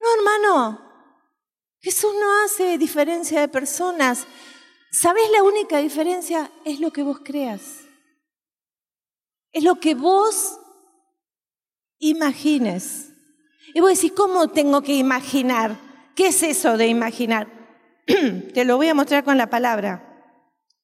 No, 0.00 0.06
hermano, 0.16 0.80
Jesús 1.80 2.12
no 2.20 2.44
hace 2.44 2.78
diferencia 2.78 3.40
de 3.40 3.48
personas. 3.48 4.26
¿Sabes 4.90 5.30
la 5.30 5.42
única 5.42 5.78
diferencia? 5.78 6.50
Es 6.64 6.80
lo 6.80 6.92
que 6.92 7.02
vos 7.02 7.20
creas. 7.24 7.84
Es 9.52 9.64
lo 9.64 9.76
que 9.76 9.94
vos 9.94 10.58
imagines. 11.98 13.10
Y 13.74 13.80
vos 13.80 13.94
decís, 13.94 14.12
¿cómo 14.12 14.48
tengo 14.48 14.82
que 14.82 14.94
imaginar? 14.94 15.78
¿Qué 16.14 16.28
es 16.28 16.42
eso 16.42 16.76
de 16.76 16.88
imaginar? 16.88 17.57
Te 18.54 18.64
lo 18.64 18.76
voy 18.76 18.88
a 18.88 18.94
mostrar 18.94 19.24
con 19.24 19.36
la 19.36 19.50
palabra. 19.50 20.04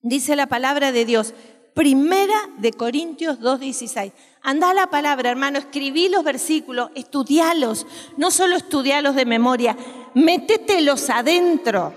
Dice 0.03 0.37
la 0.37 0.47
palabra 0.47 0.93
de 0.93 1.05
Dios, 1.07 1.33
primera 1.75 2.35
de 2.59 2.73
Corintios 2.73 3.41
2.16. 3.41 4.13
Anda 4.43 4.71
a 4.71 4.75
la 4.75 4.89
palabra, 4.89 5.31
hermano, 5.31 5.59
escribí 5.59 6.09
los 6.09 6.23
versículos, 6.23 6.91
estudialos, 6.95 7.87
no 8.19 8.31
solo 8.31 8.57
estudialos 8.57 9.15
de 9.15 9.25
memoria, 9.25 9.77
métetelos 10.13 11.09
adentro. 11.09 11.95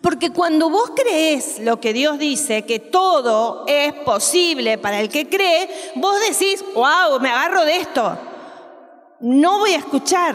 Porque 0.00 0.30
cuando 0.30 0.70
vos 0.70 0.92
crees 0.96 1.58
lo 1.60 1.78
que 1.78 1.92
Dios 1.92 2.18
dice, 2.18 2.64
que 2.64 2.78
todo 2.78 3.64
es 3.66 3.92
posible 3.92 4.78
para 4.78 5.00
el 5.00 5.10
que 5.10 5.28
cree, 5.28 5.68
vos 5.96 6.16
decís, 6.26 6.64
wow, 6.74 7.20
me 7.20 7.28
agarro 7.28 7.66
de 7.66 7.76
esto. 7.76 8.18
No 9.20 9.58
voy 9.58 9.72
a 9.72 9.78
escuchar 9.78 10.34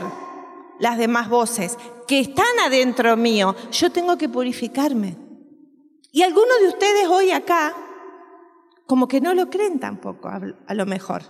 las 0.80 0.98
demás 0.98 1.30
voces 1.30 1.78
que 2.10 2.22
están 2.22 2.60
adentro 2.66 3.16
mío. 3.16 3.56
Yo 3.72 3.92
tengo 3.92 4.18
que 4.18 4.28
purificarme. 4.28 5.16
Y 6.12 6.24
algunos 6.24 6.60
de 6.60 6.70
ustedes 6.70 7.08
hoy 7.08 7.30
acá, 7.30 7.76
como 8.88 9.08
que 9.08 9.22
no 9.22 9.36
lo 9.36 9.52
creen 9.52 9.80
tampoco, 9.80 10.28
a 10.28 10.74
lo 10.74 10.86
mejor. 10.88 11.22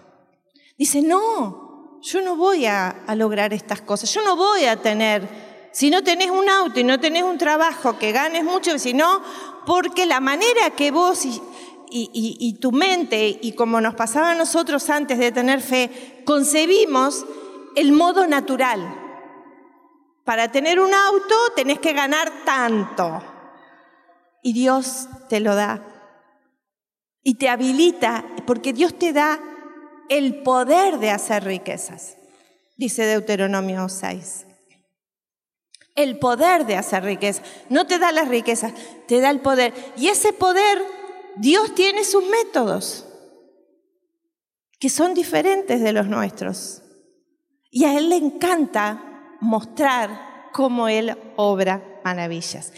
Dicen, 0.78 1.10
no, 1.10 2.00
yo 2.02 2.22
no 2.22 2.38
voy 2.38 2.66
a, 2.66 2.96
lograr 3.18 3.52
estas 3.54 3.82
cosas, 3.82 4.14
yo 4.14 4.24
no 4.24 4.38
voy 4.38 4.64
a 4.64 4.82
tener, 4.82 5.28
si 5.74 5.90
no 5.90 6.02
tenés 6.02 6.32
un 6.32 6.48
auto 6.48 6.80
y 6.80 6.86
no 6.86 6.98
tenés 6.98 7.24
un 7.24 7.38
trabajo 7.38 8.00
que 8.00 8.14
ganes 8.14 8.46
mucho, 8.46 8.80
sino 8.80 9.22
porque 9.66 10.06
la 10.06 10.22
manera 10.22 10.70
que 10.78 10.92
vos 10.92 11.26
y, 11.26 11.42
y 11.92 12.54
tu 12.54 12.72
mente, 12.72 13.38
y 13.42 13.52
como 13.52 13.82
nos 13.82 13.96
pasaba 13.96 14.32
a 14.32 14.36
nosotros 14.36 14.90
antes 14.90 15.18
de 15.18 15.34
tener 15.34 15.60
fe, 15.60 16.22
concebimos 16.24 17.26
el 17.76 17.92
modo 17.92 18.28
natural. 18.28 19.09
Para 20.30 20.52
tener 20.52 20.80
un 20.80 20.94
auto 20.94 21.36
tenés 21.56 21.80
que 21.80 21.92
ganar 21.92 22.32
tanto 22.46 23.24
y 24.44 24.54
Dios 24.54 25.08
te 25.28 25.40
lo 25.40 25.56
da. 25.56 25.84
Y 27.24 27.40
te 27.40 27.50
habilita, 27.50 28.24
porque 28.46 28.72
Dios 28.72 28.94
te 28.94 29.12
da 29.12 29.40
el 30.08 30.44
poder 30.44 31.00
de 31.00 31.10
hacer 31.10 31.46
riquezas, 31.46 32.18
dice 32.78 33.08
Deuteronomio 33.08 33.90
6. 33.90 34.46
El 35.96 36.20
poder 36.20 36.68
de 36.68 36.78
hacer 36.78 37.06
riquezas. 37.06 37.44
No 37.70 37.88
te 37.88 37.98
da 37.98 38.12
las 38.12 38.28
riquezas, 38.28 38.74
te 39.08 39.22
da 39.22 39.32
el 39.32 39.40
poder. 39.40 39.74
Y 39.98 40.10
ese 40.10 40.32
poder, 40.32 40.80
Dios 41.38 41.74
tiene 41.74 42.04
sus 42.04 42.24
métodos, 42.28 43.08
que 44.80 44.90
son 44.90 45.16
diferentes 45.16 45.82
de 45.82 45.92
los 45.92 46.06
nuestros. 46.06 46.84
Y 47.72 47.86
a 47.86 47.98
Él 47.98 48.10
le 48.10 48.18
encanta 48.18 49.09
mostrar 49.40 50.50
cómo 50.54 50.88
Él 50.88 51.18
obra 51.36 51.84
maravillas. 52.04 52.74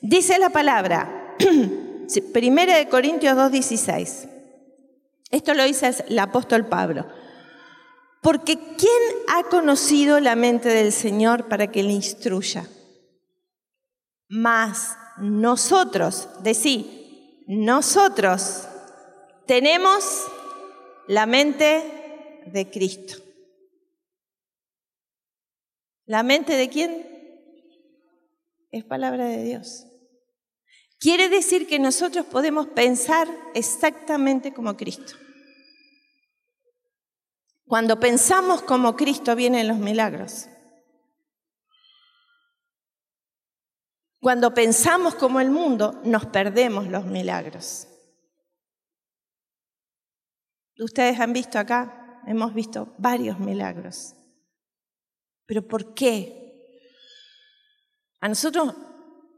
Dice 0.00 0.38
la 0.38 0.50
palabra, 0.50 1.36
Primera 2.32 2.76
de 2.76 2.88
Corintios 2.88 3.36
2.16. 3.36 4.28
Esto 5.30 5.54
lo 5.54 5.64
dice 5.64 6.04
el 6.08 6.18
apóstol 6.18 6.66
Pablo. 6.66 7.06
Porque 8.22 8.56
¿quién 8.56 9.02
ha 9.28 9.42
conocido 9.44 10.20
la 10.20 10.36
mente 10.36 10.68
del 10.68 10.92
Señor 10.92 11.48
para 11.48 11.70
que 11.70 11.82
le 11.82 11.92
instruya? 11.92 12.66
Más 14.28 14.96
nosotros, 15.18 16.28
decí, 16.40 17.44
nosotros 17.46 18.66
tenemos 19.46 20.24
la 21.06 21.26
mente 21.26 22.42
de 22.46 22.70
Cristo. 22.70 23.23
¿La 26.06 26.22
mente 26.22 26.56
de 26.56 26.68
quién? 26.68 27.06
Es 28.70 28.84
palabra 28.84 29.26
de 29.26 29.42
Dios. 29.42 29.86
Quiere 30.98 31.28
decir 31.28 31.66
que 31.66 31.78
nosotros 31.78 32.26
podemos 32.26 32.66
pensar 32.68 33.28
exactamente 33.54 34.52
como 34.52 34.76
Cristo. 34.76 35.14
Cuando 37.66 37.98
pensamos 37.98 38.62
como 38.62 38.96
Cristo 38.96 39.34
vienen 39.34 39.68
los 39.68 39.78
milagros. 39.78 40.48
Cuando 44.20 44.54
pensamos 44.54 45.14
como 45.14 45.40
el 45.40 45.50
mundo, 45.50 46.00
nos 46.04 46.26
perdemos 46.26 46.88
los 46.88 47.04
milagros. 47.04 47.86
Ustedes 50.78 51.20
han 51.20 51.32
visto 51.32 51.58
acá, 51.58 52.22
hemos 52.26 52.54
visto 52.54 52.94
varios 52.98 53.38
milagros. 53.38 54.14
Pero 55.46 55.66
¿por 55.66 55.94
qué? 55.94 56.44
A 58.20 58.28
nosotros 58.28 58.74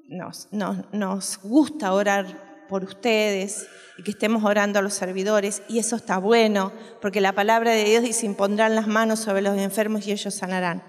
nos, 0.08 0.48
nos, 0.52 1.38
gusta 1.42 1.92
orar 1.92 2.66
por 2.68 2.84
ustedes 2.84 3.66
y 3.98 4.02
que 4.02 4.12
estemos 4.12 4.44
orando 4.44 4.78
a 4.78 4.82
los 4.82 4.94
servidores, 4.94 5.62
y 5.68 5.78
eso 5.78 5.96
está 5.96 6.18
bueno, 6.18 6.72
porque 7.00 7.20
la 7.20 7.32
palabra 7.32 7.72
de 7.72 7.84
Dios 7.84 8.02
dice, 8.02 8.26
impondrán 8.26 8.74
las 8.74 8.86
manos 8.86 9.20
sobre 9.20 9.42
los 9.42 9.56
enfermos 9.58 10.06
y 10.06 10.12
ellos 10.12 10.34
sanarán. 10.34 10.82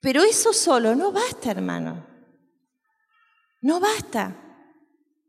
Pero 0.00 0.22
eso 0.22 0.52
solo 0.52 0.94
no 0.94 1.12
basta, 1.12 1.50
hermano. 1.50 2.06
No 3.62 3.80
basta. 3.80 4.36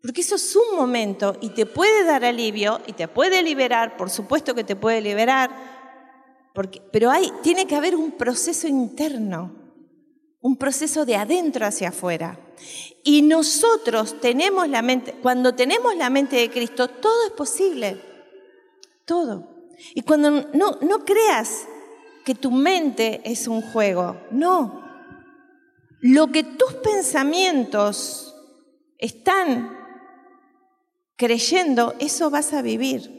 Porque 0.01 0.21
eso 0.21 0.35
es 0.35 0.55
un 0.55 0.77
momento 0.77 1.35
y 1.41 1.49
te 1.49 1.65
puede 1.65 2.03
dar 2.03 2.23
alivio 2.23 2.81
y 2.85 2.93
te 2.93 3.07
puede 3.07 3.41
liberar, 3.41 3.97
por 3.97 4.09
supuesto 4.09 4.55
que 4.55 4.63
te 4.63 4.75
puede 4.75 5.01
liberar, 5.01 5.76
pero 6.91 7.11
tiene 7.41 7.67
que 7.67 7.75
haber 7.75 7.95
un 7.95 8.11
proceso 8.11 8.67
interno 8.67 9.67
un 10.47 10.55
proceso 10.55 11.05
de 11.05 11.15
adentro 11.15 11.65
hacia 11.65 11.89
afuera. 11.89 12.39
Y 13.03 13.21
nosotros 13.21 14.19
tenemos 14.21 14.69
la 14.69 14.81
mente, 14.81 15.13
cuando 15.21 15.55
tenemos 15.55 15.95
la 15.95 16.09
mente 16.09 16.37
de 16.37 16.49
Cristo, 16.49 16.87
todo 16.87 17.25
es 17.25 17.33
posible. 17.33 18.01
Todo. 19.05 19.49
Y 19.93 20.01
cuando 20.01 20.31
no, 20.53 20.77
no 20.81 21.05
creas 21.05 21.67
que 22.25 22.33
tu 22.33 22.51
mente 22.51 23.21
es 23.25 23.47
un 23.47 23.61
juego, 23.61 24.17
no. 24.31 24.83
Lo 25.99 26.27
que 26.27 26.43
tus 26.43 26.73
pensamientos 26.75 28.35
están 28.97 29.77
creyendo, 31.15 31.95
eso 31.99 32.29
vas 32.29 32.53
a 32.53 32.61
vivir. 32.61 33.11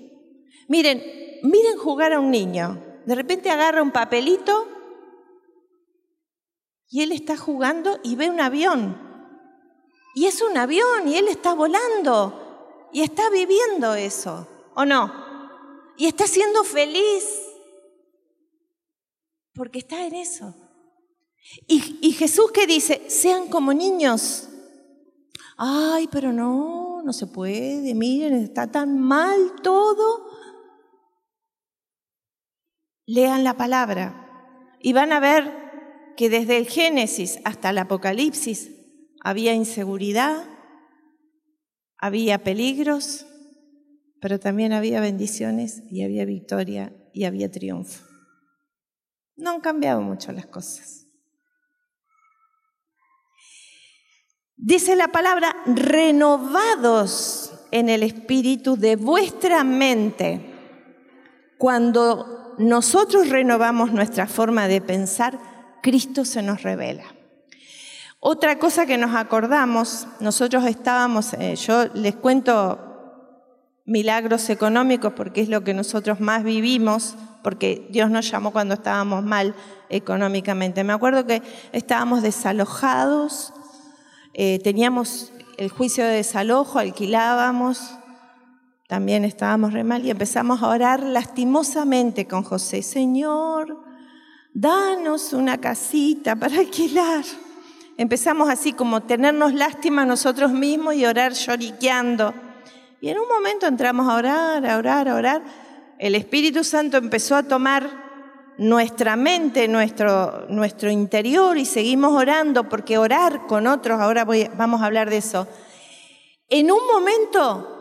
Miren, 0.69 1.03
miren 1.43 1.77
jugar 1.77 2.13
a 2.13 2.21
un 2.21 2.31
niño. 2.31 2.88
De 3.09 3.15
repente 3.15 3.49
agarra 3.49 3.83
un 3.83 3.91
papelito 3.91 4.69
y 6.91 7.01
él 7.01 7.11
está 7.11 7.39
jugando 7.39 7.99
y 8.03 8.17
ve 8.17 8.29
un 8.29 8.39
avión. 8.39 8.99
Y 10.15 10.27
es 10.27 10.43
un 10.43 10.59
avión 10.59 11.09
y 11.09 11.17
él 11.17 11.27
está 11.29 11.55
volando 11.55 12.91
y 12.93 13.01
está 13.01 13.31
viviendo 13.31 13.95
eso, 13.95 14.47
¿o 14.75 14.85
no? 14.85 15.11
Y 15.97 16.05
está 16.05 16.27
siendo 16.27 16.65
feliz 16.65 17.25
porque 19.55 19.79
está 19.79 20.05
en 20.05 20.15
eso. 20.15 20.55
Y, 21.67 22.13
Jesús 22.13 22.53
que 22.53 22.67
dice, 22.67 23.09
sean 23.09 23.49
como 23.49 23.73
niños. 23.73 24.51
Ay, 25.57 26.11
pero 26.13 26.31
no, 26.31 27.01
no 27.03 27.15
se 27.15 27.27
puede, 27.27 27.95
miren, 27.95 28.35
está 28.35 28.71
tan 28.71 28.99
mal 28.99 29.55
todo. 29.63 30.28
Lean 33.09 33.43
la 33.43 33.57
palabra 33.57 34.77
y 34.81 34.93
van 34.93 35.13
a 35.13 35.19
ver 35.19 36.13
que 36.19 36.29
desde 36.29 36.59
el 36.59 36.69
Génesis 36.69 37.39
hasta 37.47 37.71
el 37.71 37.79
Apocalipsis 37.79 38.71
había 39.23 39.55
inseguridad, 39.55 40.45
había 41.97 42.45
peligros, 42.45 43.25
pero 44.21 44.39
también 44.39 44.75
había 44.75 45.01
bendiciones 45.01 45.83
y 45.91 46.03
había 46.03 46.27
victoria 46.27 46.95
y 47.15 47.25
había 47.25 47.51
triunfo. 47.51 48.05
No 49.37 49.53
han 49.53 49.61
cambiado 49.63 50.03
mucho 50.03 50.31
las 50.33 50.45
cosas. 50.45 51.07
Dice 54.55 54.97
la 54.97 55.09
palabra, 55.09 55.57
renovados 55.65 57.55
en 57.71 57.89
el 57.89 58.03
espíritu 58.03 58.77
de 58.77 58.97
vuestra 58.97 59.65
mente. 59.65 60.45
Cuando 61.57 62.38
nosotros 62.59 63.29
renovamos 63.29 63.93
nuestra 63.93 64.27
forma 64.27 64.69
de 64.69 64.81
pensar, 64.81 65.39
Cristo 65.83 66.25
se 66.25 66.43
nos 66.43 66.63
revela. 66.63 67.05
Otra 68.21 68.59
cosa 68.59 68.85
que 68.85 68.99
nos 68.99 69.15
acordamos, 69.15 70.09
nosotros 70.21 70.65
estábamos, 70.65 71.35
eh, 71.35 71.55
yo 71.55 71.87
les 71.95 72.17
cuento 72.17 72.85
milagros 73.85 74.51
económicos 74.51 75.13
porque 75.15 75.41
es 75.41 75.49
lo 75.49 75.63
que 75.63 75.73
nosotros 75.73 76.21
más 76.21 76.43
vivimos, 76.43 77.15
porque 77.45 77.87
Dios 77.91 78.11
nos 78.11 78.29
llamó 78.29 78.51
cuando 78.51 78.75
estábamos 78.75 79.25
mal 79.25 79.55
económicamente. 79.89 80.83
Me 80.83 80.93
acuerdo 80.93 81.27
que 81.27 81.43
estábamos 81.73 82.23
desalojados, 82.23 83.55
eh, 84.35 84.59
teníamos 84.65 85.33
el 85.57 85.71
juicio 85.71 86.05
de 86.05 86.11
desalojo, 86.17 86.79
alquilábamos, 86.79 87.98
también 88.89 89.27
estábamos 89.27 89.75
re 89.75 89.85
mal 89.85 90.03
y 90.03 90.11
empezamos 90.11 90.63
a 90.63 90.69
orar 90.69 91.03
lastimosamente 91.03 92.27
con 92.27 92.43
José, 92.43 92.83
Señor, 92.83 93.85
danos 94.55 95.35
una 95.35 95.59
casita 95.59 96.35
para 96.35 96.59
alquilar. 96.59 97.23
Empezamos 97.99 98.49
así 98.49 98.73
como 98.73 99.03
tenernos 99.03 99.53
lástima 99.53 100.07
nosotros 100.07 100.53
mismos 100.53 100.95
y 100.95 101.05
orar 101.05 101.35
lloriqueando. 101.35 102.33
Y 103.03 103.11
en 103.11 103.19
un 103.19 103.29
momento 103.29 103.67
entramos 103.67 104.09
a 104.09 104.17
orar, 104.17 104.65
a 104.65 104.79
orar, 104.79 105.07
a 105.07 105.17
orar. 105.17 105.43
El 105.99 106.15
Espíritu 106.15 106.65
Santo 106.65 106.97
empezó 106.97 107.37
a 107.37 107.43
tomar 107.43 107.91
nuestra 108.57 109.17
mente, 109.17 109.69
nuestro, 109.69 110.47
nuestro 110.49 110.91
interior 110.91 111.59
y 111.59 111.67
seguimos 111.67 112.15
orando 112.15 112.71
porque 112.71 112.97
orar 112.97 113.47
con 113.47 113.67
otros, 113.67 114.01
ahora 114.01 114.25
vamos 114.57 114.81
a 114.81 114.87
hablar 114.87 115.11
de 115.11 115.19
eso. 115.19 115.47
En 116.49 116.71
un 116.71 116.87
momento 116.87 117.78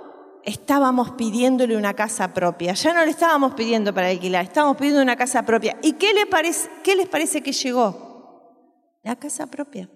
estábamos 0.48 1.12
pidiéndole 1.12 1.76
una 1.76 1.94
casa 1.94 2.34
propia. 2.34 2.74
Ya 2.74 2.94
no 2.94 3.04
le 3.04 3.12
estábamos 3.12 3.54
pidiendo 3.54 3.94
para 3.94 4.08
alquilar, 4.08 4.46
estábamos 4.46 4.78
pidiendo 4.78 5.02
una 5.02 5.18
casa 5.18 5.46
propia. 5.46 5.78
¿Y 5.84 5.94
qué, 5.94 6.14
parece, 6.32 6.70
les 6.96 7.10
parece 7.10 7.44
que 7.44 7.52
llegó? 7.52 8.98
La 9.04 9.18
casa 9.18 9.48
propia. 9.48 9.90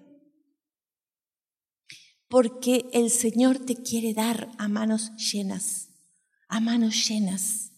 Porque 2.28 2.84
el 2.92 3.10
Señor 3.10 3.60
te 3.60 3.76
quiere 3.76 4.12
dar 4.12 4.50
a 4.58 4.68
manos 4.68 5.12
llenas, 5.16 5.88
a 6.48 6.60
manos 6.60 7.08
llenas. 7.08 7.72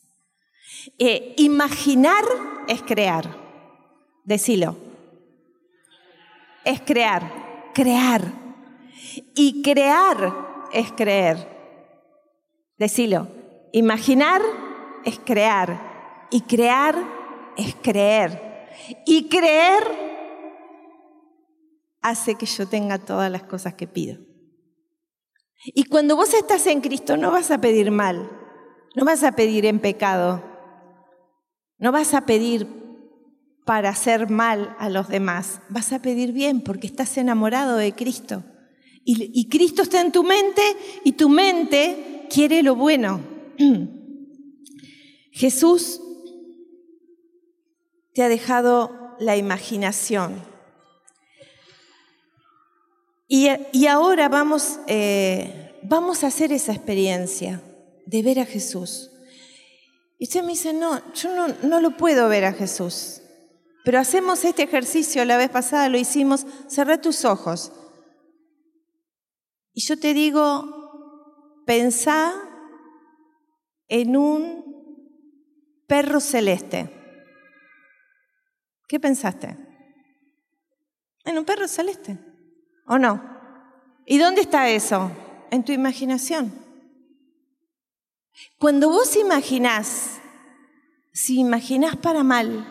Eh, 0.98 1.34
imaginar 1.38 2.24
es 2.66 2.82
crear. 2.82 3.38
Decilo. 4.24 4.76
Es 6.64 6.80
crear, 6.80 7.70
crear. 7.72 8.32
Y 9.36 9.62
crear 9.62 10.34
es 10.72 10.90
creer. 10.92 11.53
Decilo, 12.78 13.28
imaginar 13.72 14.42
es 15.04 15.18
crear 15.18 16.26
y 16.30 16.40
crear 16.42 16.96
es 17.56 17.74
creer. 17.76 18.40
Y 19.06 19.28
creer 19.28 19.84
hace 22.00 22.34
que 22.34 22.46
yo 22.46 22.66
tenga 22.66 22.98
todas 22.98 23.30
las 23.30 23.44
cosas 23.44 23.74
que 23.74 23.86
pido. 23.86 24.18
Y 25.64 25.84
cuando 25.84 26.16
vos 26.16 26.34
estás 26.34 26.66
en 26.66 26.80
Cristo 26.80 27.16
no 27.16 27.30
vas 27.30 27.50
a 27.50 27.60
pedir 27.60 27.90
mal, 27.90 28.30
no 28.94 29.04
vas 29.04 29.22
a 29.22 29.32
pedir 29.32 29.64
en 29.64 29.78
pecado, 29.80 30.44
no 31.78 31.92
vas 31.92 32.12
a 32.12 32.26
pedir 32.26 32.66
para 33.64 33.88
hacer 33.88 34.28
mal 34.28 34.76
a 34.78 34.90
los 34.90 35.08
demás, 35.08 35.62
vas 35.70 35.92
a 35.94 36.02
pedir 36.02 36.32
bien 36.32 36.60
porque 36.60 36.86
estás 36.86 37.16
enamorado 37.16 37.76
de 37.76 37.94
Cristo. 37.94 38.44
Y, 39.06 39.30
y 39.38 39.48
Cristo 39.48 39.82
está 39.82 40.00
en 40.00 40.12
tu 40.12 40.22
mente 40.22 40.62
y 41.04 41.12
tu 41.12 41.28
mente 41.28 42.13
quiere 42.28 42.62
lo 42.62 42.74
bueno. 42.76 43.20
Jesús 45.32 46.00
te 48.14 48.22
ha 48.22 48.28
dejado 48.28 49.16
la 49.18 49.36
imaginación. 49.36 50.42
Y, 53.26 53.86
ahora 53.86 54.28
vamos, 54.28 54.78
eh, 54.86 55.80
vamos 55.82 56.22
a 56.22 56.28
hacer 56.28 56.52
esa 56.52 56.72
experiencia 56.72 57.62
de 58.06 58.22
ver 58.22 58.38
a 58.38 58.46
Jesús. 58.46 59.10
Y 60.18 60.24
usted 60.24 60.42
me 60.42 60.52
dice, 60.52 60.72
no, 60.72 61.02
yo 61.14 61.34
no, 61.34 61.54
no 61.62 61.80
lo 61.80 61.96
puedo 61.96 62.28
ver 62.28 62.44
a 62.44 62.52
Jesús. 62.52 63.22
Pero 63.84 63.98
hacemos 63.98 64.44
este 64.44 64.62
ejercicio, 64.62 65.24
la 65.24 65.36
vez 65.36 65.50
pasada 65.50 65.88
lo 65.88 65.98
hicimos, 65.98 66.46
cerré 66.68 66.96
tus 66.96 67.24
ojos. 67.24 67.72
Y 69.72 69.82
yo 69.82 69.98
te 69.98 70.14
digo, 70.14 70.73
pensá 71.66 72.32
en 73.88 74.16
un 74.16 74.64
perro 75.86 76.20
celeste. 76.20 76.90
¿Qué 78.88 79.00
pensaste? 79.00 79.56
En 81.24 81.38
un 81.38 81.44
perro 81.44 81.68
celeste. 81.68 82.18
¿O 82.86 82.98
no? 82.98 83.22
¿Y 84.06 84.18
dónde 84.18 84.42
está 84.42 84.68
eso? 84.68 85.10
En 85.50 85.64
tu 85.64 85.72
imaginación. 85.72 86.52
Cuando 88.58 88.88
vos 88.88 89.16
imaginás, 89.16 90.20
si 91.12 91.38
imaginás 91.38 91.96
para 91.96 92.24
mal, 92.24 92.66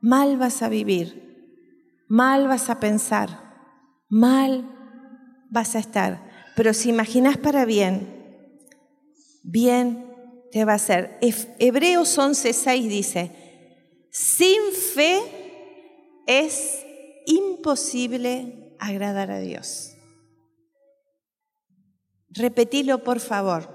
mal 0.00 0.36
vas 0.36 0.62
a 0.62 0.68
vivir, 0.68 2.04
mal 2.08 2.46
vas 2.46 2.70
a 2.70 2.78
pensar, 2.78 3.28
mal 4.08 4.64
vas 5.50 5.74
a 5.74 5.80
estar. 5.80 6.25
Pero 6.56 6.72
si 6.72 6.88
imaginás 6.88 7.36
para 7.36 7.66
bien, 7.66 8.08
bien 9.42 10.06
te 10.50 10.64
va 10.64 10.72
a 10.72 10.76
hacer. 10.76 11.18
Hebreos 11.58 12.18
11:6 12.18 12.88
dice, 12.88 13.30
sin 14.10 14.72
fe 14.94 15.20
es 16.26 16.82
imposible 17.26 18.74
agradar 18.78 19.30
a 19.30 19.38
Dios. 19.38 19.92
Repetilo 22.30 23.04
por 23.04 23.20
favor. 23.20 23.68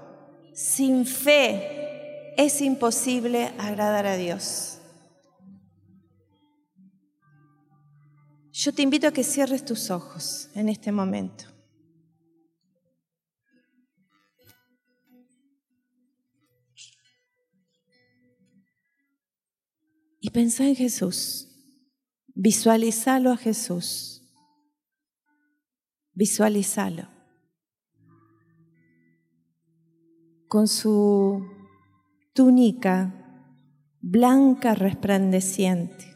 Sin 0.52 1.06
fe 1.06 2.34
es 2.36 2.60
imposible 2.60 3.52
agradar 3.58 4.06
a 4.06 4.16
Dios. 4.16 4.80
Yo 8.50 8.74
te 8.74 8.82
invito 8.82 9.06
a 9.06 9.12
que 9.12 9.22
cierres 9.22 9.64
tus 9.64 9.88
ojos 9.90 10.50
en 10.56 10.68
este 10.68 10.90
momento. 10.90 11.51
Y 20.24 20.30
pensá 20.30 20.68
en 20.68 20.76
Jesús. 20.76 21.48
Visualizalo 22.28 23.32
a 23.32 23.36
Jesús. 23.36 24.22
Visualizalo. 26.14 27.08
Con 30.46 30.68
su 30.68 31.44
túnica 32.32 33.18
blanca 34.00 34.76
resplandeciente 34.76 36.12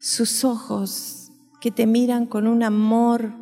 sus 0.00 0.44
ojos 0.44 1.30
que 1.60 1.70
te 1.70 1.86
miran 1.86 2.26
con 2.26 2.48
un 2.48 2.64
amor 2.64 3.32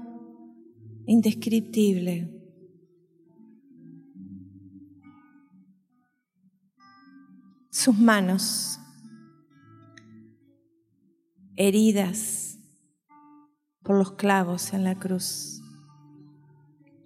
indescriptible. 1.07 2.31
Sus 7.71 7.99
manos 7.99 8.79
heridas 11.57 12.59
por 13.83 13.97
los 13.99 14.13
clavos 14.13 14.73
en 14.73 14.85
la 14.85 14.99
cruz, 14.99 15.61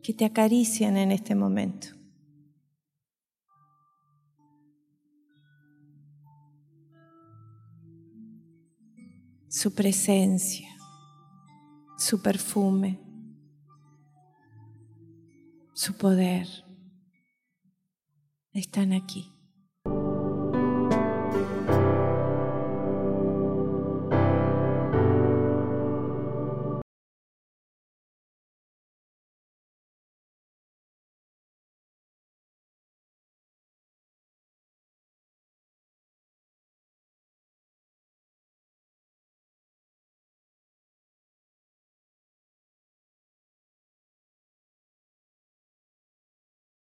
que 0.02 0.12
te 0.12 0.24
acarician 0.24 0.96
en 0.96 1.12
este 1.12 1.35
momento. 1.35 1.96
su 9.56 9.74
presencia, 9.74 10.68
su 11.96 12.20
perfume, 12.20 13.00
su 15.72 15.96
poder 15.96 16.46
están 18.52 18.92
aquí. 18.92 19.36